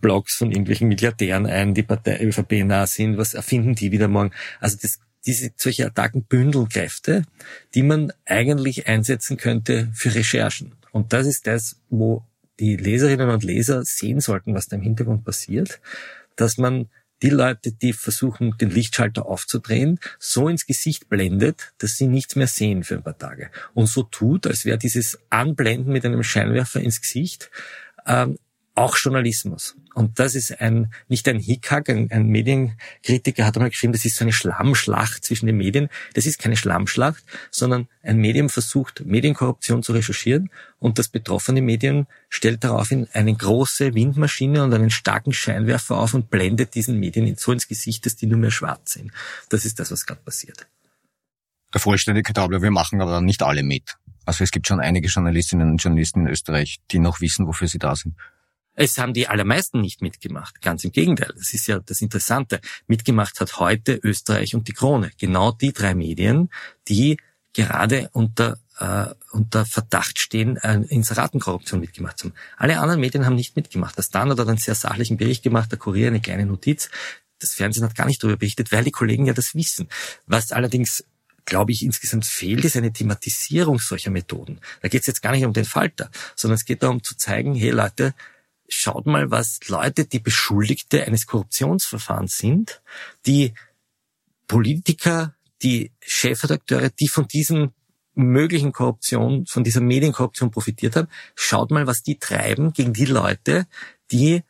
Blogs 0.00 0.34
von 0.34 0.50
irgendwelchen 0.50 0.88
Milliardären 0.88 1.46
ein, 1.46 1.74
die 1.74 1.82
Partei 1.82 2.20
ÖVP 2.20 2.64
nah 2.64 2.86
sind, 2.86 3.16
was 3.16 3.34
erfinden 3.34 3.74
die 3.74 3.92
wieder 3.92 4.08
morgen. 4.08 4.32
Also 4.60 4.76
das 4.80 5.00
diese 5.26 5.50
solche 5.56 5.84
Attacken 5.86 6.22
bündeln 6.22 6.68
Kräfte, 6.68 7.24
die 7.74 7.82
man 7.82 8.12
eigentlich 8.26 8.86
einsetzen 8.86 9.36
könnte 9.36 9.88
für 9.92 10.14
Recherchen. 10.14 10.76
Und 10.92 11.12
das 11.12 11.26
ist 11.26 11.48
das, 11.48 11.80
wo 11.90 12.24
die 12.60 12.76
Leserinnen 12.76 13.30
und 13.30 13.44
Leser 13.44 13.84
sehen 13.84 14.20
sollten, 14.20 14.54
was 14.54 14.68
da 14.68 14.76
im 14.76 14.82
Hintergrund 14.82 15.24
passiert, 15.24 15.80
dass 16.36 16.58
man 16.58 16.88
die 17.22 17.30
Leute, 17.30 17.72
die 17.72 17.92
versuchen, 17.92 18.56
den 18.58 18.70
Lichtschalter 18.70 19.26
aufzudrehen, 19.26 19.98
so 20.18 20.48
ins 20.48 20.66
Gesicht 20.66 21.08
blendet, 21.08 21.72
dass 21.78 21.96
sie 21.96 22.06
nichts 22.08 22.36
mehr 22.36 22.46
sehen 22.46 22.84
für 22.84 22.96
ein 22.96 23.02
paar 23.02 23.16
Tage. 23.16 23.50
Und 23.72 23.86
so 23.86 24.02
tut, 24.02 24.46
als 24.46 24.64
wäre 24.64 24.78
dieses 24.78 25.18
Anblenden 25.30 25.92
mit 25.92 26.04
einem 26.04 26.22
Scheinwerfer 26.22 26.80
ins 26.80 27.00
Gesicht 27.00 27.50
ähm, 28.06 28.38
auch 28.76 28.96
Journalismus. 28.96 29.76
Und 29.94 30.18
das 30.18 30.34
ist 30.34 30.60
ein, 30.60 30.92
nicht 31.08 31.26
ein 31.28 31.38
Hickhack, 31.38 31.88
ein, 31.88 32.10
ein 32.10 32.26
Medienkritiker 32.26 33.46
hat 33.46 33.56
einmal 33.56 33.70
geschrieben, 33.70 33.94
das 33.94 34.04
ist 34.04 34.16
so 34.16 34.24
eine 34.24 34.32
Schlammschlacht 34.32 35.24
zwischen 35.24 35.46
den 35.46 35.56
Medien. 35.56 35.88
Das 36.14 36.26
ist 36.26 36.38
keine 36.38 36.56
Schlammschlacht, 36.56 37.24
sondern 37.50 37.88
ein 38.02 38.18
Medium 38.18 38.50
versucht, 38.50 39.04
Medienkorruption 39.04 39.82
zu 39.82 39.92
recherchieren 39.92 40.50
und 40.78 40.98
das 40.98 41.08
betroffene 41.08 41.62
Medium 41.62 42.06
stellt 42.28 42.62
daraufhin 42.64 43.08
eine 43.14 43.34
große 43.34 43.94
Windmaschine 43.94 44.62
und 44.62 44.74
einen 44.74 44.90
starken 44.90 45.32
Scheinwerfer 45.32 45.96
auf 45.96 46.12
und 46.12 46.28
blendet 46.28 46.74
diesen 46.74 47.00
Medien 47.00 47.34
so 47.36 47.52
ins 47.52 47.66
Gesicht, 47.66 48.04
dass 48.04 48.16
die 48.16 48.26
nur 48.26 48.38
mehr 48.38 48.50
schwarz 48.50 48.92
sind. 48.92 49.10
Das 49.48 49.64
ist 49.64 49.80
das, 49.80 49.90
was 49.90 50.04
gerade 50.04 50.20
passiert. 50.20 50.66
Der 51.72 51.80
Vollständigkeit 51.80 52.36
halber, 52.38 52.62
wir 52.62 52.70
machen 52.70 53.00
aber 53.00 53.20
nicht 53.20 53.42
alle 53.42 53.62
mit. 53.62 53.96
Also 54.26 54.44
es 54.44 54.50
gibt 54.50 54.66
schon 54.66 54.80
einige 54.80 55.08
Journalistinnen 55.08 55.70
und 55.70 55.82
Journalisten 55.82 56.26
in 56.26 56.32
Österreich, 56.32 56.80
die 56.90 56.98
noch 56.98 57.20
wissen, 57.20 57.46
wofür 57.46 57.68
sie 57.68 57.78
da 57.78 57.96
sind. 57.96 58.16
Es 58.76 58.98
haben 58.98 59.14
die 59.14 59.26
allermeisten 59.26 59.80
nicht 59.80 60.02
mitgemacht. 60.02 60.60
Ganz 60.60 60.84
im 60.84 60.92
Gegenteil. 60.92 61.32
Das 61.36 61.54
ist 61.54 61.66
ja 61.66 61.80
das 61.80 62.02
Interessante. 62.02 62.60
Mitgemacht 62.86 63.40
hat 63.40 63.58
heute 63.58 63.98
Österreich 64.02 64.54
und 64.54 64.68
die 64.68 64.72
Krone. 64.72 65.10
Genau 65.18 65.50
die 65.50 65.72
drei 65.72 65.94
Medien, 65.94 66.50
die 66.86 67.16
gerade 67.54 68.10
unter, 68.12 68.58
äh, 68.78 69.06
unter 69.32 69.64
Verdacht 69.64 70.18
stehen, 70.18 70.58
äh, 70.58 70.74
Inseratenkorruption 70.74 71.80
mitgemacht 71.80 72.18
zu 72.18 72.26
haben. 72.26 72.34
Alle 72.58 72.78
anderen 72.78 73.00
Medien 73.00 73.24
haben 73.24 73.34
nicht 73.34 73.56
mitgemacht. 73.56 73.96
Der 73.96 74.02
Standard 74.02 74.38
hat 74.38 74.48
einen 74.48 74.58
sehr 74.58 74.74
sachlichen 74.74 75.16
Bericht 75.16 75.42
gemacht, 75.42 75.72
der 75.72 75.78
Kurier 75.78 76.08
eine 76.08 76.20
kleine 76.20 76.44
Notiz. 76.44 76.90
Das 77.38 77.54
Fernsehen 77.54 77.84
hat 77.84 77.94
gar 77.94 78.06
nicht 78.06 78.22
darüber 78.22 78.36
berichtet, 78.36 78.72
weil 78.72 78.84
die 78.84 78.90
Kollegen 78.90 79.24
ja 79.24 79.32
das 79.32 79.54
wissen. 79.54 79.88
Was 80.26 80.52
allerdings 80.52 81.04
glaube 81.46 81.70
ich, 81.72 81.84
insgesamt 81.84 82.26
fehlt, 82.26 82.64
ist 82.64 82.76
eine 82.76 82.92
Thematisierung 82.92 83.78
solcher 83.78 84.10
Methoden. 84.10 84.58
Da 84.82 84.88
geht 84.88 85.02
es 85.02 85.06
jetzt 85.06 85.22
gar 85.22 85.30
nicht 85.30 85.44
um 85.44 85.52
den 85.52 85.64
Falter, 85.64 86.10
sondern 86.34 86.56
es 86.56 86.64
geht 86.64 86.82
darum 86.82 87.04
zu 87.04 87.16
zeigen, 87.16 87.54
hey 87.54 87.70
Leute, 87.70 88.14
schaut 88.68 89.06
mal, 89.06 89.30
was 89.30 89.60
Leute, 89.68 90.06
die 90.06 90.18
Beschuldigte 90.18 91.04
eines 91.04 91.26
Korruptionsverfahrens 91.26 92.38
sind, 92.38 92.82
die 93.26 93.54
Politiker, 94.46 95.34
die 95.62 95.92
Chefredakteure, 96.00 96.90
die 96.90 97.08
von 97.08 97.26
diesem 97.26 97.72
möglichen 98.14 98.72
Korruption, 98.72 99.46
von 99.46 99.64
dieser 99.64 99.80
Medienkorruption 99.80 100.50
profitiert 100.50 100.96
haben, 100.96 101.08
schaut 101.34 101.70
mal, 101.70 101.86
was 101.86 102.02
die 102.02 102.18
treiben 102.18 102.72
gegen 102.72 102.92
die 102.92 103.04
Leute, 103.04 103.66
die 104.10 104.42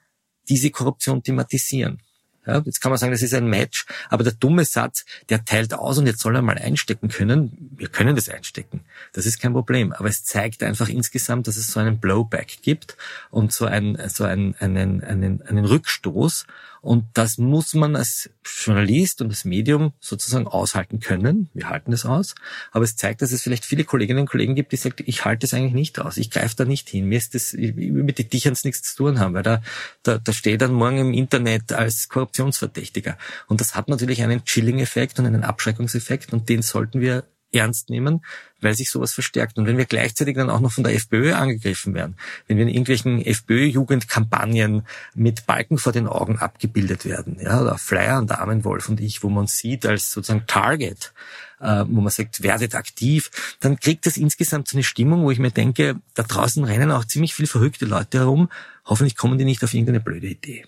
diese 0.48 0.70
Korruption 0.70 1.22
thematisieren. 1.22 2.00
Ja, 2.46 2.62
jetzt 2.64 2.80
kann 2.80 2.90
man 2.90 2.98
sagen, 2.98 3.12
das 3.12 3.22
ist 3.22 3.34
ein 3.34 3.48
Match, 3.48 3.86
aber 4.08 4.22
der 4.22 4.32
dumme 4.32 4.64
Satz, 4.64 5.04
der 5.28 5.44
teilt 5.44 5.74
aus 5.74 5.98
und 5.98 6.06
jetzt 6.06 6.20
soll 6.20 6.36
er 6.36 6.42
mal 6.42 6.58
einstecken 6.58 7.08
können. 7.08 7.74
Wir 7.76 7.88
können 7.88 8.14
das 8.14 8.28
einstecken. 8.28 8.84
Das 9.12 9.26
ist 9.26 9.40
kein 9.40 9.52
Problem. 9.52 9.92
Aber 9.92 10.08
es 10.08 10.24
zeigt 10.24 10.62
einfach 10.62 10.88
insgesamt, 10.88 11.48
dass 11.48 11.56
es 11.56 11.72
so 11.72 11.80
einen 11.80 11.98
Blowback 11.98 12.58
gibt 12.62 12.96
und 13.30 13.52
so 13.52 13.66
einen, 13.66 13.98
so 14.08 14.24
einen, 14.24 14.54
einen, 14.56 15.02
einen, 15.02 15.42
einen 15.42 15.64
Rückstoß. 15.64 16.46
Und 16.80 17.04
das 17.14 17.38
muss 17.38 17.74
man 17.74 17.96
als 17.96 18.30
Journalist 18.44 19.20
und 19.20 19.30
als 19.30 19.44
Medium 19.44 19.92
sozusagen 20.00 20.46
aushalten 20.46 21.00
können. 21.00 21.48
Wir 21.54 21.68
halten 21.68 21.90
das 21.90 22.04
aus. 22.04 22.34
Aber 22.72 22.84
es 22.84 22.96
zeigt, 22.96 23.22
dass 23.22 23.32
es 23.32 23.42
vielleicht 23.42 23.64
viele 23.64 23.84
Kolleginnen 23.84 24.20
und 24.20 24.30
Kollegen 24.30 24.54
gibt, 24.54 24.72
die 24.72 24.76
sagen, 24.76 24.96
ich 25.06 25.24
halte 25.24 25.46
es 25.46 25.54
eigentlich 25.54 25.74
nicht 25.74 25.98
aus. 25.98 26.16
Ich 26.16 26.30
greife 26.30 26.56
da 26.56 26.64
nicht 26.64 26.88
hin. 26.88 27.06
Mir 27.06 27.18
ist 27.18 27.34
das, 27.34 27.52
mit 27.52 28.18
den 28.18 28.30
Dicherns 28.30 28.64
nichts 28.64 28.82
zu 28.82 28.96
tun 28.96 29.18
haben, 29.18 29.34
weil 29.34 29.42
da, 29.42 29.62
da, 30.02 30.18
da 30.18 30.32
steht 30.32 30.60
dann 30.60 30.72
morgen 30.72 30.98
im 30.98 31.12
Internet 31.12 31.72
als 31.72 32.08
Korruptionsverdächtiger. 32.08 33.18
Und 33.48 33.60
das 33.60 33.74
hat 33.74 33.88
natürlich 33.88 34.22
einen 34.22 34.44
Chilling-Effekt 34.44 35.18
und 35.18 35.26
einen 35.26 35.44
Abschreckungseffekt 35.44 36.32
und 36.32 36.48
den 36.48 36.62
sollten 36.62 37.00
wir 37.00 37.24
ernst 37.56 37.90
nehmen, 37.90 38.24
weil 38.60 38.74
sich 38.74 38.90
sowas 38.90 39.12
verstärkt. 39.12 39.58
Und 39.58 39.66
wenn 39.66 39.78
wir 39.78 39.84
gleichzeitig 39.84 40.36
dann 40.36 40.50
auch 40.50 40.60
noch 40.60 40.72
von 40.72 40.84
der 40.84 40.94
FPÖ 40.94 41.34
angegriffen 41.34 41.94
werden, 41.94 42.16
wenn 42.46 42.56
wir 42.56 42.64
in 42.64 42.70
irgendwelchen 42.70 43.24
FPÖ-Jugendkampagnen 43.24 44.82
mit 45.14 45.46
Balken 45.46 45.78
vor 45.78 45.92
den 45.92 46.06
Augen 46.06 46.38
abgebildet 46.38 47.04
werden, 47.04 47.38
ja, 47.40 47.60
oder 47.60 47.78
Flyer 47.78 48.18
und 48.18 48.30
Damenwolf 48.30 48.88
und 48.88 49.00
ich, 49.00 49.22
wo 49.22 49.28
man 49.28 49.46
sieht 49.46 49.86
als 49.86 50.12
sozusagen 50.12 50.46
Target, 50.46 51.12
äh, 51.60 51.84
wo 51.86 52.00
man 52.00 52.10
sagt, 52.10 52.42
werdet 52.42 52.74
aktiv, 52.74 53.30
dann 53.60 53.78
kriegt 53.78 54.06
das 54.06 54.16
insgesamt 54.16 54.68
so 54.68 54.76
eine 54.76 54.84
Stimmung, 54.84 55.22
wo 55.22 55.30
ich 55.30 55.38
mir 55.38 55.50
denke, 55.50 55.96
da 56.14 56.22
draußen 56.22 56.64
rennen 56.64 56.90
auch 56.90 57.04
ziemlich 57.04 57.34
viele 57.34 57.48
verrückte 57.48 57.86
Leute 57.86 58.18
herum. 58.18 58.48
Hoffentlich 58.84 59.16
kommen 59.16 59.38
die 59.38 59.44
nicht 59.44 59.64
auf 59.64 59.74
irgendeine 59.74 60.00
blöde 60.00 60.28
Idee. 60.28 60.64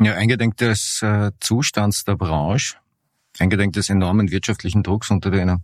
Ja, 0.00 0.14
eingedenk 0.14 0.56
des 0.56 1.00
äh, 1.02 1.30
Zustands 1.40 2.04
der 2.04 2.16
Branche 2.16 2.76
eingedenk 3.38 3.72
des 3.72 3.90
enormen 3.90 4.30
wirtschaftlichen 4.30 4.82
Drucks, 4.82 5.10
unter 5.10 5.30
denen 5.30 5.62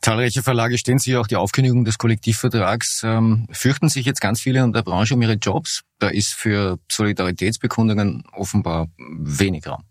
zahlreiche 0.00 0.42
Verlage 0.42 0.78
stehen, 0.78 0.98
sich 0.98 1.16
auch 1.16 1.26
die 1.26 1.36
Aufkündigung 1.36 1.84
des 1.84 1.98
Kollektivvertrags, 1.98 3.02
ähm, 3.04 3.46
fürchten 3.50 3.88
sich 3.88 4.06
jetzt 4.06 4.20
ganz 4.20 4.40
viele 4.40 4.62
in 4.62 4.72
der 4.72 4.82
Branche 4.82 5.14
um 5.14 5.22
ihre 5.22 5.34
Jobs. 5.34 5.82
Da 5.98 6.08
ist 6.08 6.32
für 6.32 6.78
Solidaritätsbekundungen 6.90 8.24
offenbar 8.32 8.88
wenig 8.98 9.66
Raum 9.66 9.82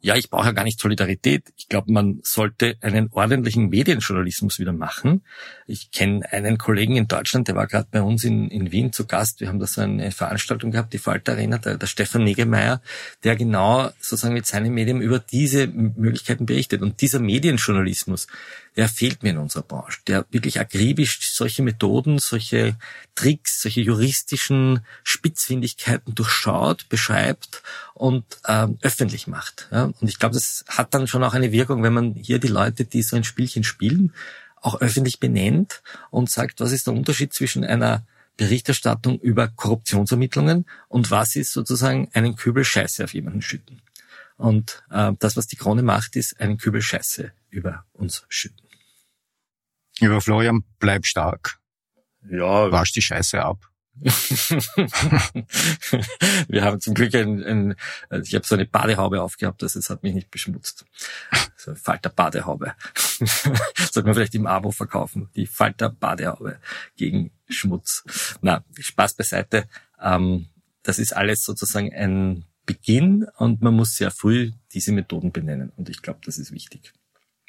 ja, 0.00 0.16
ich 0.16 0.30
brauche 0.30 0.46
ja 0.46 0.52
gar 0.52 0.64
nicht 0.64 0.80
Solidarität. 0.80 1.52
Ich 1.56 1.68
glaube, 1.68 1.92
man 1.92 2.20
sollte 2.22 2.76
einen 2.80 3.08
ordentlichen 3.12 3.68
Medienjournalismus 3.68 4.58
wieder 4.58 4.72
machen. 4.72 5.22
Ich 5.66 5.90
kenne 5.90 6.30
einen 6.32 6.58
Kollegen 6.58 6.96
in 6.96 7.08
Deutschland, 7.08 7.48
der 7.48 7.54
war 7.54 7.66
gerade 7.66 7.88
bei 7.90 8.02
uns 8.02 8.24
in, 8.24 8.48
in 8.50 8.72
Wien 8.72 8.92
zu 8.92 9.06
Gast. 9.06 9.40
Wir 9.40 9.48
haben 9.48 9.58
da 9.58 9.66
so 9.66 9.80
eine 9.80 10.10
Veranstaltung 10.10 10.70
gehabt, 10.70 10.92
die 10.92 10.98
Falter 10.98 11.32
Arena, 11.32 11.58
der, 11.58 11.76
der 11.76 11.86
Stefan 11.86 12.24
Negemeyer, 12.24 12.82
der 13.22 13.36
genau 13.36 13.90
sozusagen 13.98 14.34
mit 14.34 14.46
seinem 14.46 14.74
Medium 14.74 15.00
über 15.00 15.18
diese 15.18 15.66
Möglichkeiten 15.66 16.46
berichtet. 16.46 16.82
Und 16.82 17.00
dieser 17.00 17.20
Medienjournalismus, 17.20 18.26
der 18.76 18.88
fehlt 18.88 19.22
mir 19.22 19.30
in 19.30 19.38
unserer 19.38 19.62
Branche, 19.62 20.00
der 20.06 20.26
wirklich 20.30 20.58
akribisch 20.58 21.20
solche 21.32 21.62
Methoden, 21.62 22.18
solche 22.18 22.76
Tricks, 23.14 23.62
solche 23.62 23.80
juristischen 23.80 24.84
Spitzfindigkeiten 25.04 26.14
durchschaut, 26.14 26.88
beschreibt 26.88 27.62
und 27.94 28.24
ähm, 28.48 28.78
öffentlich 28.82 29.26
macht. 29.26 29.68
Ja? 29.70 29.84
Und 29.84 30.08
ich 30.08 30.18
glaube, 30.18 30.34
das 30.34 30.64
hat 30.68 30.92
dann 30.94 31.06
schon 31.06 31.22
auch 31.22 31.34
eine 31.34 31.52
Wirkung, 31.52 31.82
wenn 31.82 31.92
man 31.92 32.14
hier 32.14 32.38
die 32.38 32.48
Leute, 32.48 32.84
die 32.84 33.02
so 33.02 33.16
ein 33.16 33.24
Spielchen 33.24 33.64
spielen, 33.64 34.12
auch 34.60 34.80
öffentlich 34.80 35.20
benennt 35.20 35.82
und 36.10 36.30
sagt, 36.30 36.60
was 36.60 36.72
ist 36.72 36.86
der 36.86 36.94
Unterschied 36.94 37.32
zwischen 37.32 37.64
einer 37.64 38.04
Berichterstattung 38.36 39.20
über 39.20 39.48
Korruptionsermittlungen 39.48 40.66
und 40.88 41.10
was 41.10 41.36
ist 41.36 41.52
sozusagen 41.52 42.08
einen 42.14 42.34
Kübel 42.34 42.64
Scheiße 42.64 43.04
auf 43.04 43.14
jemanden 43.14 43.42
schütten. 43.42 43.80
Und 44.36 44.82
äh, 44.90 45.12
das, 45.20 45.36
was 45.36 45.46
die 45.46 45.56
Krone 45.56 45.82
macht, 45.82 46.16
ist 46.16 46.40
einen 46.40 46.58
Kübel 46.58 46.82
Scheiße 46.82 47.30
über 47.50 47.84
uns 47.92 48.24
schütten. 48.28 48.63
Lieber 50.00 50.20
Florian, 50.20 50.64
bleib 50.78 51.06
stark. 51.06 51.58
Ja. 52.28 52.70
Wasch 52.72 52.92
die 52.92 53.02
Scheiße 53.02 53.42
ab. 53.42 53.70
wir 56.48 56.64
haben 56.64 56.80
zum 56.80 56.94
Glück 56.94 57.14
ein, 57.14 57.44
ein 57.44 57.76
ich 58.24 58.34
habe 58.34 58.44
so 58.44 58.56
eine 58.56 58.66
Badehaube 58.66 59.22
aufgehabt, 59.22 59.62
also 59.62 59.78
es 59.78 59.88
hat 59.88 60.02
mich 60.02 60.14
nicht 60.14 60.32
beschmutzt. 60.32 60.84
So 61.56 61.70
eine 61.70 61.78
Falter 61.78 62.10
Badehaube. 62.10 62.74
Sollte 63.18 64.02
man 64.02 64.14
vielleicht 64.14 64.34
im 64.34 64.48
Abo 64.48 64.72
verkaufen. 64.72 65.30
Die 65.36 65.46
Falter 65.46 65.90
Badehaube 65.90 66.58
gegen 66.96 67.30
Schmutz. 67.48 68.02
Na, 68.40 68.64
Spaß 68.76 69.14
beiseite. 69.14 69.68
Ähm, 70.00 70.48
das 70.82 70.98
ist 70.98 71.14
alles 71.14 71.44
sozusagen 71.44 71.92
ein 71.94 72.46
Beginn 72.66 73.28
und 73.36 73.62
man 73.62 73.74
muss 73.74 73.94
sehr 73.94 74.10
früh 74.10 74.50
diese 74.72 74.90
Methoden 74.90 75.30
benennen. 75.30 75.70
Und 75.76 75.88
ich 75.88 76.02
glaube, 76.02 76.18
das 76.24 76.38
ist 76.38 76.50
wichtig 76.50 76.92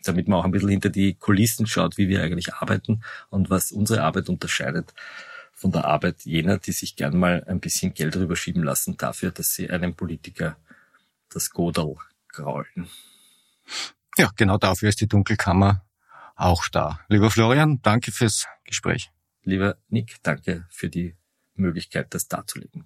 damit 0.07 0.27
man 0.27 0.39
auch 0.39 0.45
ein 0.45 0.51
bisschen 0.51 0.69
hinter 0.69 0.89
die 0.89 1.15
Kulissen 1.15 1.67
schaut, 1.67 1.97
wie 1.97 2.07
wir 2.07 2.21
eigentlich 2.21 2.53
arbeiten 2.53 3.01
und 3.29 3.49
was 3.49 3.71
unsere 3.71 4.03
Arbeit 4.03 4.29
unterscheidet 4.29 4.93
von 5.53 5.71
der 5.71 5.85
Arbeit 5.85 6.23
jener, 6.23 6.57
die 6.57 6.73
sich 6.73 6.95
gern 6.95 7.17
mal 7.17 7.43
ein 7.47 7.59
bisschen 7.59 7.93
Geld 7.93 8.15
rüberschieben 8.15 8.63
lassen 8.63 8.97
dafür, 8.97 9.31
dass 9.31 9.53
sie 9.53 9.69
einem 9.69 9.95
Politiker 9.95 10.57
das 11.29 11.49
Godel 11.49 11.95
kraulen. 12.27 12.89
Ja, 14.17 14.31
genau 14.35 14.57
dafür 14.57 14.89
ist 14.89 15.01
die 15.01 15.07
Dunkelkammer 15.07 15.85
auch 16.35 16.67
da. 16.67 16.99
Lieber 17.07 17.31
Florian, 17.31 17.79
danke 17.81 18.11
fürs 18.11 18.47
Gespräch. 18.65 19.11
Lieber 19.43 19.77
Nick, 19.89 20.17
danke 20.23 20.65
für 20.69 20.89
die 20.89 21.15
Möglichkeit, 21.55 22.13
das 22.13 22.27
darzulegen. 22.27 22.85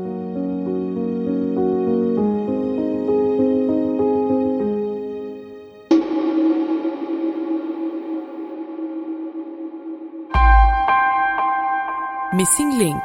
Missing 12.41 12.71
Link 12.79 13.03